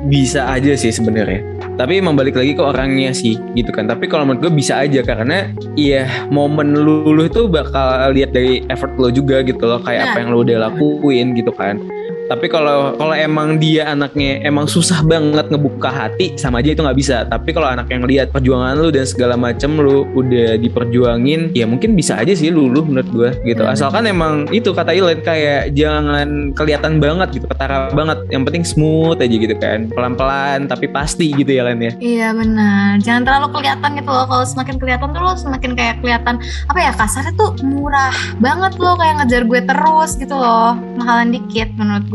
bisa 0.07 0.45
aja 0.47 0.73
sih 0.75 0.91
sebenarnya. 0.91 1.41
Tapi 1.75 1.99
emang 1.99 2.15
balik 2.15 2.39
lagi 2.39 2.55
ke 2.55 2.63
orangnya 2.63 3.11
sih 3.11 3.35
gitu 3.59 3.75
kan. 3.75 3.91
Tapi 3.91 4.07
kalau 4.07 4.31
menurut 4.31 4.47
gue 4.47 4.53
bisa 4.55 4.79
aja 4.79 5.03
karena 5.03 5.51
iya 5.75 6.07
momen 6.31 6.79
lu, 6.79 7.11
lu 7.11 7.27
itu 7.27 7.51
bakal 7.51 8.15
lihat 8.15 8.31
dari 8.31 8.63
effort 8.71 8.95
lo 8.95 9.11
juga 9.11 9.43
gitu 9.43 9.67
loh 9.67 9.83
kayak 9.83 10.11
apa 10.11 10.11
Benar. 10.15 10.21
yang 10.23 10.29
lo 10.31 10.39
udah 10.47 10.57
lakuin 10.71 11.27
gitu 11.35 11.51
kan. 11.51 11.83
Tapi 12.25 12.49
kalau 12.49 12.97
kalau 12.97 13.13
emang 13.13 13.61
dia 13.61 13.93
anaknya 13.93 14.41
emang 14.49 14.65
susah 14.65 15.05
banget 15.05 15.53
ngebuka 15.53 15.93
hati 15.93 16.33
sama 16.41 16.65
aja 16.65 16.73
itu 16.73 16.81
nggak 16.81 16.99
bisa. 16.99 17.17
Tapi 17.29 17.53
kalau 17.53 17.69
anak 17.69 17.93
yang 17.93 18.09
lihat 18.09 18.33
perjuangan 18.33 18.81
lu 18.81 18.89
dan 18.89 19.05
segala 19.05 19.37
macem 19.37 19.77
lu 19.77 20.09
udah 20.17 20.57
diperjuangin, 20.57 21.53
ya 21.53 21.69
mungkin 21.69 21.93
bisa 21.93 22.17
aja 22.17 22.33
sih 22.33 22.49
luluh 22.49 22.81
menurut 22.81 23.09
gue 23.13 23.31
gitu. 23.53 23.61
Hmm. 23.61 23.77
Asalkan 23.77 24.09
emang 24.09 24.49
itu 24.57 24.73
kata 24.73 24.97
Ilen 24.97 25.21
kayak 25.21 25.77
jangan 25.77 26.57
kelihatan 26.57 26.97
banget 26.97 27.41
gitu, 27.41 27.47
ketara 27.51 27.93
banget. 27.93 28.25
Yang 28.33 28.43
penting 28.49 28.65
smooth 28.65 29.21
aja 29.21 29.37
gitu 29.37 29.55
kan, 29.61 29.93
pelan-pelan 29.93 30.65
tapi 30.65 30.89
pasti 30.89 31.29
gitu 31.37 31.53
ya 31.53 31.69
Len 31.69 31.81
ya. 31.85 31.93
Iya 32.01 32.29
benar. 32.33 33.05
Jangan 33.05 33.23
terlalu 33.29 33.49
kelihatan 33.53 33.91
gitu 34.01 34.09
loh. 34.09 34.25
Kalau 34.25 34.45
semakin 34.49 34.75
kelihatan 34.81 35.09
tuh 35.13 35.21
lo 35.21 35.33
semakin 35.37 35.71
kayak 35.77 36.01
kelihatan 36.01 36.41
apa 36.73 36.79
ya 36.81 36.93
kasarnya 36.97 37.37
tuh 37.37 37.53
murah 37.61 38.17
banget 38.41 38.81
lo 38.81 38.97
kayak 38.97 39.15
ngejar 39.21 39.43
gue 39.45 39.61
terus 39.61 40.11
gitu 40.17 40.33
loh. 40.33 40.73
Mahalan 40.97 41.37
dikit 41.37 41.69
menurut 41.77 42.07
gue. 42.09 42.14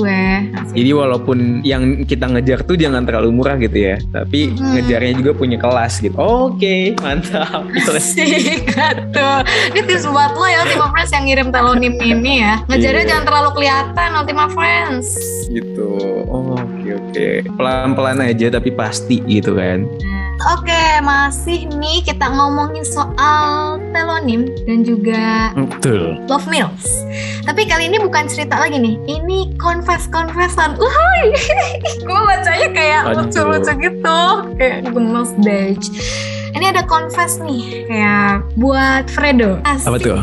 Jadi 0.69 0.91
walaupun 0.91 1.37
yang 1.61 1.81
kita 2.03 2.25
ngejar 2.25 2.61
tuh 2.61 2.75
jangan 2.75 3.03
terlalu 3.03 3.33
murah 3.33 3.55
gitu 3.55 3.75
ya, 3.75 3.95
tapi 4.07 4.51
Hmm. 4.51 4.75
ngejarnya 4.75 5.13
juga 5.15 5.31
punya 5.33 5.57
kelas 5.57 5.99
gitu. 5.99 6.15
Oke, 6.15 6.93
mantap. 6.97 7.65
Sih 7.99 8.25
gitu. 8.55 9.29
Ini 9.69 9.81
tips 9.81 10.05
buat 10.05 10.33
lo 10.33 10.45
ya 10.45 10.63
Ultima 10.63 10.87
Friends 10.89 11.11
yang 11.11 11.25
ngirim 11.25 11.49
telonim 11.49 11.93
ini 11.95 12.33
ya. 12.39 12.61
Ngejarnya 12.65 12.97
Iya. 12.97 13.09
jangan 13.09 13.25
terlalu 13.25 13.49
kelihatan 13.53 14.09
Ultima 14.15 14.45
Friends. 14.47 15.07
gitu. 15.49 15.89
Oh, 16.25 16.53
oke 16.53 16.89
oke. 16.95 17.29
Pelan-pelan 17.51 18.21
aja 18.21 18.47
tapi 18.51 18.69
pasti 18.69 19.17
gitu 19.23 19.53
kan. 19.53 19.89
Oke, 20.39 21.03
masih 21.03 21.67
nih 21.67 21.99
kita 21.99 22.31
ngomongin 22.31 22.87
soal 22.87 23.75
telonim 23.91 24.47
dan 24.63 24.87
juga 24.87 25.51
Betul. 25.51 26.15
love 26.31 26.47
meals. 26.47 27.03
Tapi 27.43 27.67
kali 27.67 27.91
ini 27.91 27.99
bukan 27.99 28.23
cerita 28.31 28.55
lagi 28.55 28.79
nih. 28.79 28.95
Ini 29.03 29.59
confess 29.59 30.07
confessan. 30.07 30.79
Uhuy. 30.79 31.35
Gue 32.07 32.21
bacanya 32.23 32.67
kayak 32.71 33.01
lucu-lucu 33.19 33.73
gitu, 33.83 34.21
kayak 34.55 34.87
gemes 34.87 35.31
deh. 35.43 35.75
Ini 36.49 36.65
ada 36.69 36.81
confess 36.83 37.37
nih, 37.37 37.85
kayak 37.85 38.41
buat 38.55 39.05
Fredo. 39.07 39.61
Asik. 39.63 39.87
Apa 39.87 39.97
tuh? 39.97 40.19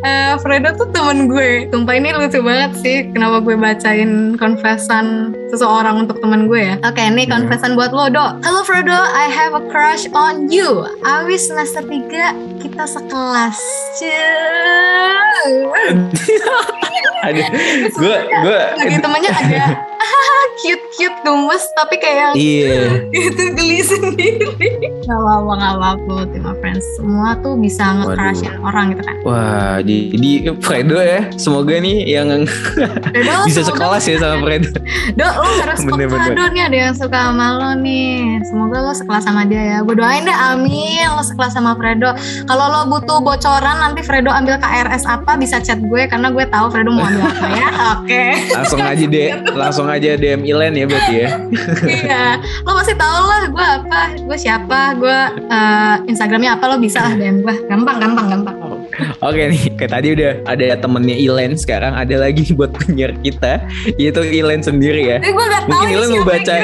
Eh, 0.00 0.34
Fredo 0.38 0.74
tuh 0.74 0.88
temen 0.90 1.26
gue. 1.26 1.66
Sumpah 1.68 1.94
ini 1.94 2.10
lucu 2.10 2.38
banget 2.38 2.72
sih. 2.76 2.96
Kenapa 3.08 3.38
gue 3.38 3.54
bacain 3.54 4.10
confessan 4.34 5.30
seseorang 5.48 6.02
untuk 6.02 6.18
temen 6.18 6.46
gue 6.46 6.60
ya? 6.60 6.74
Oke, 6.82 6.98
ini 7.00 7.24
Hmm. 7.24 7.32
confessan 7.40 7.74
buat 7.74 7.90
lo, 7.90 8.08
Do. 8.08 8.26
Halo 8.42 8.60
Fredo, 8.62 8.94
I 8.94 9.26
have 9.28 9.54
a 9.54 9.62
crush 9.66 10.06
on 10.12 10.48
you. 10.48 10.82
Awis 11.02 11.46
semester 11.46 11.80
3 11.80 12.30
kita 12.58 12.84
sekelas. 12.84 13.58
Cie. 13.94 14.18
Gue 17.92 18.16
gue 18.22 18.60
Lagi 18.78 18.96
temennya 18.98 19.30
ada 19.30 19.62
cute-cute 20.60 21.18
gemes 21.22 21.64
tapi 21.74 21.94
kayak 21.96 22.16
yang 22.18 22.34
Iya. 22.34 22.82
itu 23.30 23.44
geli 23.54 23.80
sendiri. 23.80 24.68
Gak 25.04 25.16
apa-apa, 25.16 25.52
gak 25.56 25.72
apa-apa, 25.78 26.10
Ultima 26.26 26.52
Friends. 26.60 26.84
Semua 26.96 27.38
tuh 27.40 27.54
bisa 27.56 27.84
nge-crushin 27.94 28.54
orang 28.60 28.92
gitu 28.92 29.02
kan. 29.02 29.16
Wah, 29.24 29.76
jadi 29.80 30.52
Fredo 30.58 30.98
ya. 30.98 31.26
Semoga 31.34 31.78
nih 31.78 32.04
yang 32.06 32.28
Fredo, 32.44 33.34
bisa 33.48 33.62
sekelas 33.64 34.04
ya 34.04 34.16
sama 34.20 34.36
Fredo. 34.44 34.68
Dok, 35.14 35.32
lo 35.34 35.48
harus 35.64 35.80
Bener-bener. 35.82 36.34
peka 36.34 36.46
nih 36.52 36.62
ada 36.68 36.76
yang 36.88 36.94
suka 36.94 37.18
sama 37.30 37.46
lo 37.56 37.70
nih. 37.78 38.42
Semoga 38.44 38.76
lo 38.82 38.92
sekelas 38.92 39.22
sama 39.24 39.42
dia 39.46 39.62
ya. 39.62 39.78
Gue 39.80 39.96
doain 39.96 40.22
deh, 40.22 40.34
amin. 40.34 41.06
Lo 41.14 41.22
sekelas 41.22 41.56
sama 41.56 41.72
Fredo. 41.74 42.12
Kalau 42.44 42.66
lo 42.68 42.80
butuh 42.88 43.18
bocoran 43.22 43.76
nanti 43.78 44.02
Fredo 44.04 44.28
ambil 44.28 44.60
KRS 44.60 45.08
apa 45.08 45.38
bisa 45.38 45.58
chat 45.58 45.78
gue 45.78 46.02
karena 46.06 46.28
gue 46.28 46.44
tahu 46.46 46.66
Fredo 46.68 46.90
mau 46.92 47.06
ambil 47.06 47.24
apa 47.24 47.46
ya. 47.48 47.68
Oke. 47.96 48.24
Langsung 48.52 48.80
aja 48.82 49.04
deh, 49.04 49.28
langsung 49.56 49.86
aja 49.88 50.14
DM 50.14 50.44
Ilen 50.44 50.74
ya 50.76 50.84
berarti 50.86 51.14
ya. 51.16 51.28
Iya. 51.98 52.26
Lo 52.64 52.76
pasti 52.76 52.94
tahu 52.94 53.22
lah 53.24 53.42
gue 53.48 53.66
apa, 53.80 54.00
gue 54.20 54.38
siapa, 54.38 54.80
gue 55.00 55.18
eh, 55.48 55.96
Instagramnya 56.10 56.60
apa 56.60 56.64
lo 56.68 56.76
bisa 56.76 57.00
lah 57.02 57.14
DM 57.16 57.40
gue. 57.42 57.54
Gampang, 57.66 57.96
gampang, 57.98 58.26
gampang. 58.28 58.56
Oke 59.20 59.42
nih, 59.46 59.62
kayak 59.74 59.90
tadi 59.92 60.08
udah 60.12 60.30
ada 60.44 60.66
temennya 60.76 61.14
Ilen, 61.14 61.54
sekarang 61.54 61.94
ada 61.94 62.16
lagi 62.18 62.50
buat 62.50 62.70
penyiar 62.72 63.14
kita, 63.18 63.62
yaitu 63.94 64.22
Ilen 64.22 64.58
sendiri 64.58 65.06
ya. 65.06 65.18
Eh, 65.18 65.30
Mungkin 65.64 65.86
Ilen 65.88 66.08
mau 66.12 66.24
baca. 66.24 66.54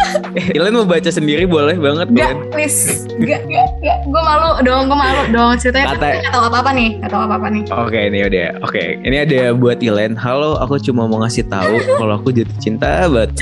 Ilen 0.56 0.72
mau 0.72 0.86
baca 0.86 1.10
sendiri 1.10 1.44
boleh 1.44 1.74
banget 1.74 2.06
Gak, 2.10 2.22
Ilen. 2.24 2.38
please. 2.48 3.06
Gak, 3.18 3.42
gak, 3.44 3.68
gak. 3.80 3.98
Gue 4.04 4.22
malu 4.22 4.50
dong, 4.62 4.86
gue 4.86 4.94
malu 4.96 5.22
dong. 5.28 5.50
Ceritanya 5.56 5.92
Kata- 5.92 6.14
gak 6.20 6.30
tahu 6.30 6.44
apa-apa 6.46 6.70
nih. 6.72 6.90
Gak 7.00 7.10
apa-apa 7.10 7.46
nih. 7.48 7.62
Oke 7.68 7.98
ini 8.00 8.18
udah, 8.22 8.46
oke 8.60 8.82
ini 9.00 9.16
ada 9.18 9.40
buat 9.52 9.78
Ilen. 9.80 10.14
Halo, 10.14 10.56
aku 10.56 10.78
cuma 10.80 11.04
mau 11.04 11.18
ngasih 11.20 11.46
tahu 11.46 11.74
kalau 11.96 12.14
aku 12.16 12.30
jatuh 12.30 12.54
cinta 12.58 13.06
banget 13.06 13.34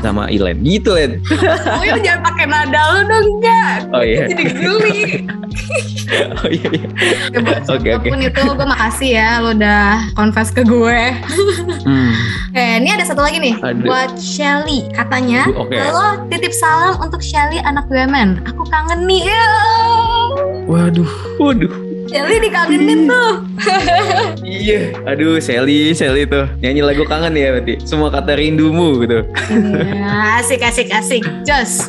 sama 0.00 0.28
Ilen. 0.28 0.60
Gitu 0.60 0.92
Len. 0.92 1.18
Oh 1.72 1.80
ya 1.80 1.96
jangan 1.98 2.20
pakai 2.24 2.44
nada 2.46 2.80
lu 2.92 3.00
dong 3.04 3.26
enggak. 3.32 3.76
Oh 3.90 4.02
iya. 4.02 4.28
Jadi 4.28 4.44
geli. 4.50 4.98
Oh 6.12 6.48
iya 6.48 6.68
iya. 6.68 6.88
Oke, 7.70 7.94
oke. 7.94 8.08
siapa 8.08 8.10
pun 8.10 8.20
itu 8.22 8.42
gue 8.42 8.66
makasih 8.66 9.10
ya 9.14 9.28
lo 9.38 9.54
udah 9.54 10.10
confess 10.18 10.50
ke 10.50 10.62
gue. 10.66 11.00
Hmm. 11.86 12.12
Eh 12.52 12.84
ini 12.84 12.92
ada 12.92 13.00
satu 13.00 13.24
lagi 13.24 13.40
nih 13.40 13.56
Ada. 13.64 13.80
buat 13.80 14.12
Shelly 14.20 14.84
katanya. 14.92 15.48
Oke. 15.56 15.72
Halo 15.72 16.28
titip 16.28 16.52
salam 16.52 17.00
untuk 17.00 17.24
Shelly 17.24 17.56
anak 17.64 17.88
BUMN. 17.88 18.44
Aku 18.44 18.68
kangen 18.68 19.08
nih. 19.08 19.24
Waduh, 20.68 21.08
waduh. 21.40 21.72
Shelly 22.12 22.44
dikangenin 22.44 23.08
tuh. 23.08 23.32
Iya. 24.44 24.92
Aduh, 25.08 25.40
Sally, 25.40 25.96
Sally 25.96 26.28
tuh 26.28 26.44
nyanyi 26.60 26.84
lagu 26.84 27.08
kangen 27.08 27.32
ya 27.32 27.56
berarti. 27.56 27.80
Semua 27.88 28.12
kata 28.12 28.36
rindumu 28.36 29.00
gitu. 29.00 29.24
Iya, 29.48 30.38
asik 30.44 30.60
asik 30.60 30.92
asik. 30.92 31.24
Jos. 31.48 31.88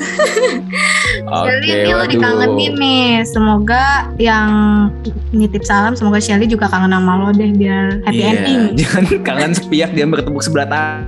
Shelly 1.13 1.67
ini 1.69 1.91
lo 1.91 2.06
dikangenin 2.06 2.73
nih. 2.76 3.10
Semoga 3.23 3.84
yang 4.17 4.49
nitip 5.30 5.62
salam 5.62 5.93
semoga 5.93 6.17
Shelly 6.17 6.45
juga 6.45 6.65
kangen 6.65 6.89
sama 6.89 7.13
lo 7.19 7.30
deh 7.30 7.49
biar 7.52 8.02
happy 8.04 8.15
Iya, 8.15 8.30
ending. 8.32 8.62
Jangan 8.80 9.04
kangen 9.21 9.52
sepihak 9.54 9.91
dia 9.91 10.06
bertepuk 10.06 10.41
sebelah 10.41 10.65
tangan. 10.65 11.02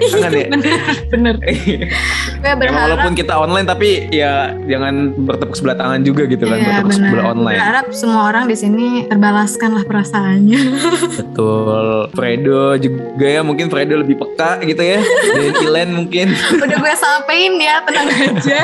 Kangen 0.00 0.32
ya. 0.32 0.46
Bener. 1.08 1.34
Gue 2.42 2.50
Emang 2.50 2.58
berharap 2.58 2.86
walaupun 2.90 3.12
kita 3.14 3.34
online 3.36 3.66
tapi 3.66 3.88
ya 4.08 4.50
jangan 4.66 5.14
bertepuk 5.16 5.54
sebelah 5.54 5.78
tangan 5.78 6.02
juga 6.02 6.26
gitu 6.26 6.42
kan, 6.42 6.56
Iya 6.56 6.66
bertepuk 6.66 6.90
benar. 6.90 6.98
sebelah 7.06 7.26
online. 7.30 7.58
Berharap 7.58 7.86
semua 7.94 8.20
orang 8.26 8.44
di 8.46 8.56
sini 8.56 8.84
terbalaskan 9.06 9.70
lah 9.72 9.84
perasaannya. 9.86 10.60
Betul. 11.22 11.86
Fredo 12.12 12.74
juga 12.76 13.26
ya 13.28 13.40
mungkin 13.40 13.70
Fredo 13.70 13.94
lebih 13.96 14.18
peka 14.18 14.58
gitu 14.60 14.82
ya. 14.82 14.98
Dan 15.00 15.54
Ilen 15.62 15.90
mungkin. 15.94 16.34
Udah 16.34 16.78
gue 16.78 16.94
sampein 16.94 17.54
ya, 17.56 17.78
tenang 17.86 18.08
aja. 18.10 18.58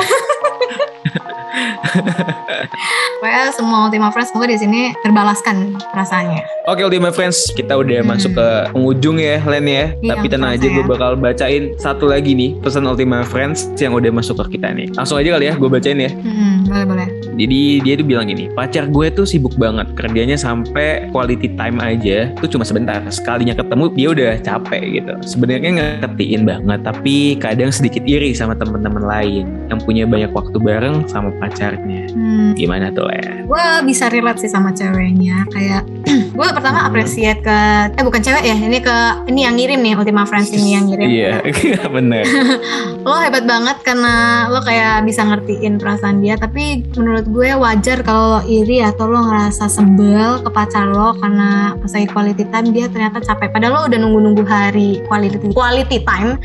Well, 3.19 3.51
semua 3.51 3.85
Ultima 3.85 4.09
Friends 4.09 4.31
semoga 4.31 4.47
di 4.47 4.57
sini 4.57 4.81
terbalaskan 4.99 5.75
perasaannya. 5.85 6.41
Oke 6.65 6.81
Ultimate 6.81 7.11
Friends, 7.11 7.51
kita 7.51 7.75
udah 7.75 7.99
Hmm. 7.99 8.09
masuk 8.09 8.31
ke 8.31 8.47
penghujung 8.71 9.17
ya 9.17 9.41
Len 9.41 9.65
ya. 9.65 9.85
Iya, 9.93 10.09
Tapi 10.13 10.25
tenang 10.27 10.51
aja 10.53 10.65
gue 10.65 10.77
ya. 10.77 10.87
bakal 10.87 11.11
bacain 11.15 11.63
satu 11.75 12.05
lagi 12.05 12.31
nih 12.31 12.55
pesan 12.57 12.85
Ultimate 12.85 13.25
Friends 13.25 13.67
yang 13.75 13.91
udah 13.91 14.09
masuk 14.09 14.39
ke 14.39 14.55
kita 14.55 14.71
nih. 14.71 14.87
Langsung 14.93 15.17
aja 15.17 15.29
kali 15.31 15.45
ya 15.45 15.53
gue 15.53 15.69
bacain 15.69 15.99
ya. 15.99 16.11
Hmm, 16.11 16.48
boleh 16.69 16.85
boleh. 16.85 17.07
Jadi 17.33 17.61
dia 17.81 17.93
tuh 17.95 18.05
bilang 18.05 18.27
gini, 18.27 18.45
pacar 18.51 18.85
gue 18.85 19.07
tuh 19.09 19.25
sibuk 19.25 19.55
banget 19.55 19.89
kerjanya 19.95 20.35
sampai 20.35 21.09
quality 21.09 21.55
time 21.55 21.79
aja 21.79 22.29
tuh 22.37 22.47
cuma 22.47 22.61
sebentar. 22.61 23.01
Sekalinya 23.09 23.57
ketemu 23.57 23.85
dia 23.91 24.07
udah 24.11 24.31
capek 24.39 24.83
gitu. 25.01 25.13
Sebenarnya 25.25 25.71
ngertiin 25.99 26.45
banget, 26.45 26.79
tapi 26.83 27.15
kadang 27.35 27.71
sedikit 27.71 28.05
iri 28.05 28.31
sama 28.31 28.53
teman-teman 28.53 29.01
lain 29.01 29.45
yang 29.67 29.79
punya 29.81 30.05
banyak 30.05 30.29
waktu 30.29 30.57
bareng 30.59 31.07
sama 31.07 31.33
pacarnya. 31.39 32.11
Hmm, 32.13 32.53
Gimana 32.53 32.93
tuh 32.93 33.09
ya? 33.09 33.41
gue 33.49 33.65
bisa 33.81 34.13
relate 34.13 34.45
sih 34.45 34.51
sama 34.51 34.69
ceweknya 34.69 35.41
kayak 35.49 35.81
gue 36.37 36.47
pertama 36.53 36.85
appreciate 36.85 37.41
ke 37.41 37.57
eh 37.97 38.03
bukan 38.05 38.21
cewek 38.21 38.45
ya 38.45 38.53
ini 38.53 38.77
ke 38.77 38.95
ini 39.25 39.41
yang 39.41 39.57
ngirim 39.57 39.81
nih 39.81 39.97
Ultima 39.97 40.21
Friends 40.29 40.53
ini 40.53 40.77
yang 40.77 40.85
ngirim 40.85 41.07
Iya, 41.09 41.33
bener. 41.97 42.23
lo 43.03 43.15
hebat 43.15 43.47
banget 43.47 43.77
karena 43.81 44.47
lo 44.51 44.59
kayak 44.61 45.07
bisa 45.07 45.23
ngertiin 45.23 45.79
perasaan 45.79 46.19
dia 46.19 46.35
tapi 46.35 46.83
menurut 46.99 47.25
gue 47.31 47.49
wajar 47.55 48.03
kalau 48.03 48.39
lo 48.39 48.41
iri 48.45 48.83
atau 48.85 49.07
lo 49.07 49.23
ngerasa 49.23 49.65
sebel 49.71 50.43
ke 50.43 50.49
pacar 50.51 50.87
lo 50.91 51.15
karena 51.17 51.73
pas 51.79 51.91
lagi 51.95 52.07
quality 52.11 52.43
time 52.51 52.69
dia 52.75 52.85
ternyata 52.91 53.23
capek. 53.23 53.49
Padahal 53.49 53.73
lo 53.73 53.81
udah 53.89 53.99
nunggu-nunggu 53.99 54.43
hari 54.45 55.01
quality 55.09 55.51
quality 55.55 56.03
time 56.05 56.37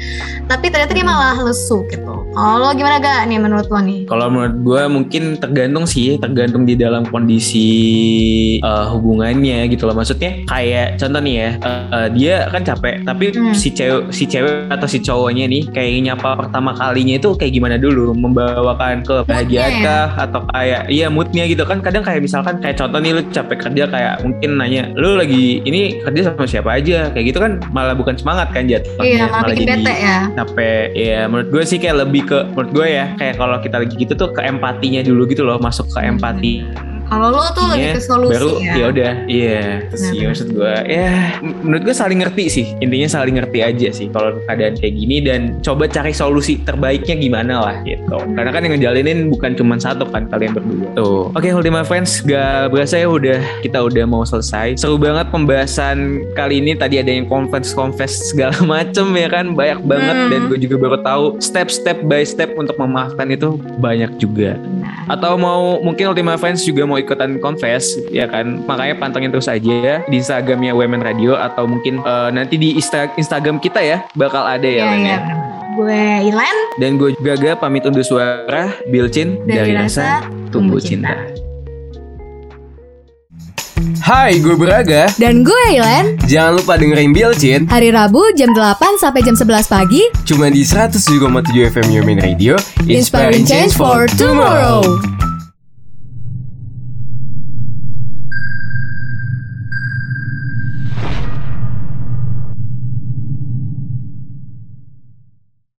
tapi 0.48 0.72
ternyata 0.72 0.92
dia 0.96 1.06
malah 1.06 1.36
lesu 1.44 1.84
gitu 1.92 2.23
kalau 2.34 2.56
lo 2.60 2.70
gimana 2.72 2.98
gak 2.98 3.26
nih 3.26 3.38
menurut 3.38 3.66
lo 3.66 3.80
nih. 3.80 4.00
Kalau 4.04 4.26
menurut 4.26 4.56
gue 4.60 4.82
mungkin 4.90 5.22
tergantung 5.36 5.84
sih, 5.84 6.18
tergantung 6.18 6.62
di 6.62 6.74
dalam 6.74 7.06
kondisi 7.06 7.68
eh, 8.58 8.86
hubungannya 8.90 9.66
gitu 9.68 9.86
loh. 9.86 9.94
Maksudnya 9.94 10.42
kayak 10.44 10.98
contoh 10.98 11.20
nih 11.20 11.34
ya, 11.34 11.50
eh, 11.56 11.82
eh, 11.90 12.08
dia 12.12 12.34
kan 12.48 12.62
capek, 12.62 13.02
tapi 13.02 13.24
Hmm. 13.30 13.54
si 13.54 13.70
cewek 13.70 14.10
si 14.10 14.24
cewek 14.24 14.68
atau 14.68 14.86
si 14.86 14.98
cowoknya 14.98 15.46
nih 15.46 15.62
kayak 15.70 15.90
nyapa 16.04 16.30
pertama 16.36 16.70
kalinya 16.72 17.14
itu 17.14 17.30
kayak 17.34 17.52
gimana 17.52 17.76
dulu, 17.76 18.12
membawakan 18.12 19.02
kebahagiaan 19.02 19.72
ya? 19.72 19.84
kah? 19.84 20.06
Atau 20.26 20.40
kayak 20.50 20.88
iya 20.88 21.06
moodnya 21.08 21.44
gitu. 21.46 21.62
Kan 21.64 21.80
kadang 21.80 22.02
kayak 22.02 22.20
misalkan 22.20 22.58
kayak 22.58 22.76
contoh 22.76 22.98
nih 22.98 23.14
lu 23.14 23.22
capek 23.30 23.58
kerja 23.60 23.84
kayak 23.86 24.14
mungkin 24.22 24.50
nanya 24.58 24.90
lu 24.94 25.14
lagi 25.14 25.62
ini 25.62 26.02
kerja 26.02 26.30
sama 26.30 26.44
siapa 26.44 26.70
aja? 26.74 27.10
Kayak 27.10 27.24
gitu 27.30 27.38
kan 27.38 27.52
malah 27.70 27.94
bukan 27.94 28.14
semangat 28.14 28.50
kan 28.50 28.66
jatuhnya 28.66 29.04
iya 29.04 29.24
malah 29.28 29.48
bikin 29.50 29.66
jadi- 29.66 29.84
bete 29.84 29.94
ya. 29.96 30.18
capek. 30.34 30.84
Ya 30.94 31.20
menurut 31.24 31.48
gue 31.50 31.62
sih 31.64 31.78
kayak 31.78 31.96
lebih 32.02 32.22
ke 32.24 32.38
menurut 32.52 32.70
gue 32.72 32.86
ya 32.88 33.06
kayak 33.20 33.36
kalau 33.36 33.56
kita 33.60 33.76
lagi 33.84 33.94
gitu 33.94 34.12
tuh 34.16 34.32
ke 34.32 34.40
empatinya 34.40 35.04
dulu 35.04 35.28
gitu 35.28 35.44
loh 35.44 35.60
masuk 35.60 35.86
ke 35.92 36.00
empati 36.00 36.64
kalau 37.04 37.28
lo 37.30 37.44
tuh 37.50 37.64
lebih 37.66 37.82
Iya, 37.84 37.92
ke 37.92 38.00
solusi 38.00 38.32
baru 38.32 38.50
ya. 38.58 38.72
ya 38.74 38.84
udah 38.88 39.12
iya 39.26 39.62
terus 39.86 40.00
Benar, 40.00 40.08
sih 40.08 40.16
benar. 40.16 40.28
maksud 40.30 40.48
gue 40.50 40.74
ya 40.86 41.10
menurut 41.42 41.82
gue 41.82 41.94
saling 41.94 42.18
ngerti 42.18 42.44
sih 42.46 42.66
intinya 42.78 43.08
saling 43.10 43.34
ngerti 43.34 43.58
aja 43.60 43.88
sih 43.90 44.06
kalau 44.08 44.38
keadaan 44.42 44.74
kayak 44.74 44.94
gini 44.94 45.16
dan 45.18 45.40
coba 45.60 45.84
cari 45.86 46.10
solusi 46.10 46.58
terbaiknya 46.58 47.14
gimana 47.14 47.54
lah 47.60 47.76
gitu. 47.82 48.16
Karena 48.30 48.50
kan 48.50 48.60
yang 48.60 48.74
ngejalinin 48.74 49.28
bukan 49.28 49.52
cuma 49.52 49.76
satu 49.76 50.06
kan 50.06 50.26
kalian 50.26 50.52
berdua. 50.52 50.88
Tuh. 50.94 51.30
Oke 51.30 51.50
Ultima 51.50 51.82
Friends 51.82 52.20
gak 52.20 52.68
berasa 52.68 52.96
ya 52.96 53.06
udah 53.06 53.40
kita 53.60 53.80
udah 53.80 54.04
mau 54.04 54.22
selesai. 54.22 54.76
Seru 54.76 54.96
banget 54.96 55.28
pembahasan 55.28 55.98
kali 56.32 56.58
ini. 56.58 56.74
Tadi 56.74 56.98
ada 56.98 57.08
yang 57.08 57.24
confess 57.24 57.70
confess 57.70 58.30
segala 58.30 58.54
macem 58.66 59.10
ya 59.12 59.28
kan 59.28 59.52
banyak 59.52 59.80
banget. 59.82 60.16
Hmm. 60.16 60.30
dan 60.30 60.40
gue 60.46 60.58
juga 60.60 60.76
baru 60.78 60.98
tahu 61.00 61.24
step 61.38 61.68
step 61.68 61.98
by 62.02 62.22
step 62.22 62.54
untuk 62.54 62.76
memaafkan 62.76 63.28
itu 63.28 63.54
banyak 63.76 64.14
juga. 64.16 64.56
Atau 65.04 65.36
mau 65.36 65.80
mungkin 65.80 66.08
Ultima 66.08 66.34
Friends 66.34 66.62
juga 66.62 66.84
mau 66.84 66.93
ikutan 66.96 67.38
confess 67.38 67.82
ya 68.08 68.24
kan 68.24 68.62
makanya 68.62 68.94
pantengin 68.96 69.30
terus 69.30 69.46
aja 69.46 69.60
ya 69.74 69.96
di 70.04 70.18
Instagramnya 70.18 70.72
Women 70.72 71.00
Radio 71.00 71.34
atau 71.34 71.64
mungkin 71.64 71.98
eh, 71.98 72.30
nanti 72.30 72.54
di 72.54 72.74
Insta- 72.74 73.12
Instagram 73.12 73.58
kita 73.58 73.78
ya 73.78 74.02
bakal 74.12 74.42
ada 74.42 74.62
ya, 74.62 74.80
Iya, 74.80 74.86
Len, 74.86 75.00
iya, 75.00 75.08
ya. 75.08 75.18
benar. 75.18 75.38
gue 75.74 76.02
Ilan 76.30 76.56
dan 76.76 76.90
gue 76.94 77.10
Gaga 77.16 77.52
pamit 77.56 77.82
undur 77.82 78.02
suara 78.02 78.70
Bilcin 78.86 79.42
dari, 79.44 79.72
rasa 79.72 80.22
tumbuh 80.48 80.78
cinta. 80.78 81.14
Hai, 83.96 84.36
gue 84.36 84.52
Braga. 84.54 85.08
Dan 85.16 85.40
gue 85.42 85.56
Ilen, 85.70 86.20
Jangan 86.24 86.60
lupa 86.60 86.76
dengerin 86.76 87.10
Bilcin 87.10 87.64
hari 87.66 87.88
Rabu 87.88 88.20
jam 88.32 88.52
8 88.52 88.76
sampai 88.94 89.24
jam 89.24 89.32
11 89.32 89.64
pagi, 89.64 90.02
cuma 90.22 90.46
di 90.46 90.60
107,7 90.60 91.24
FM 91.72 91.88
Yomin 91.90 92.20
Radio. 92.20 92.54
Inspiring 92.84 93.42
Change 93.42 93.72
for 93.72 94.04
Tomorrow. 94.14 94.84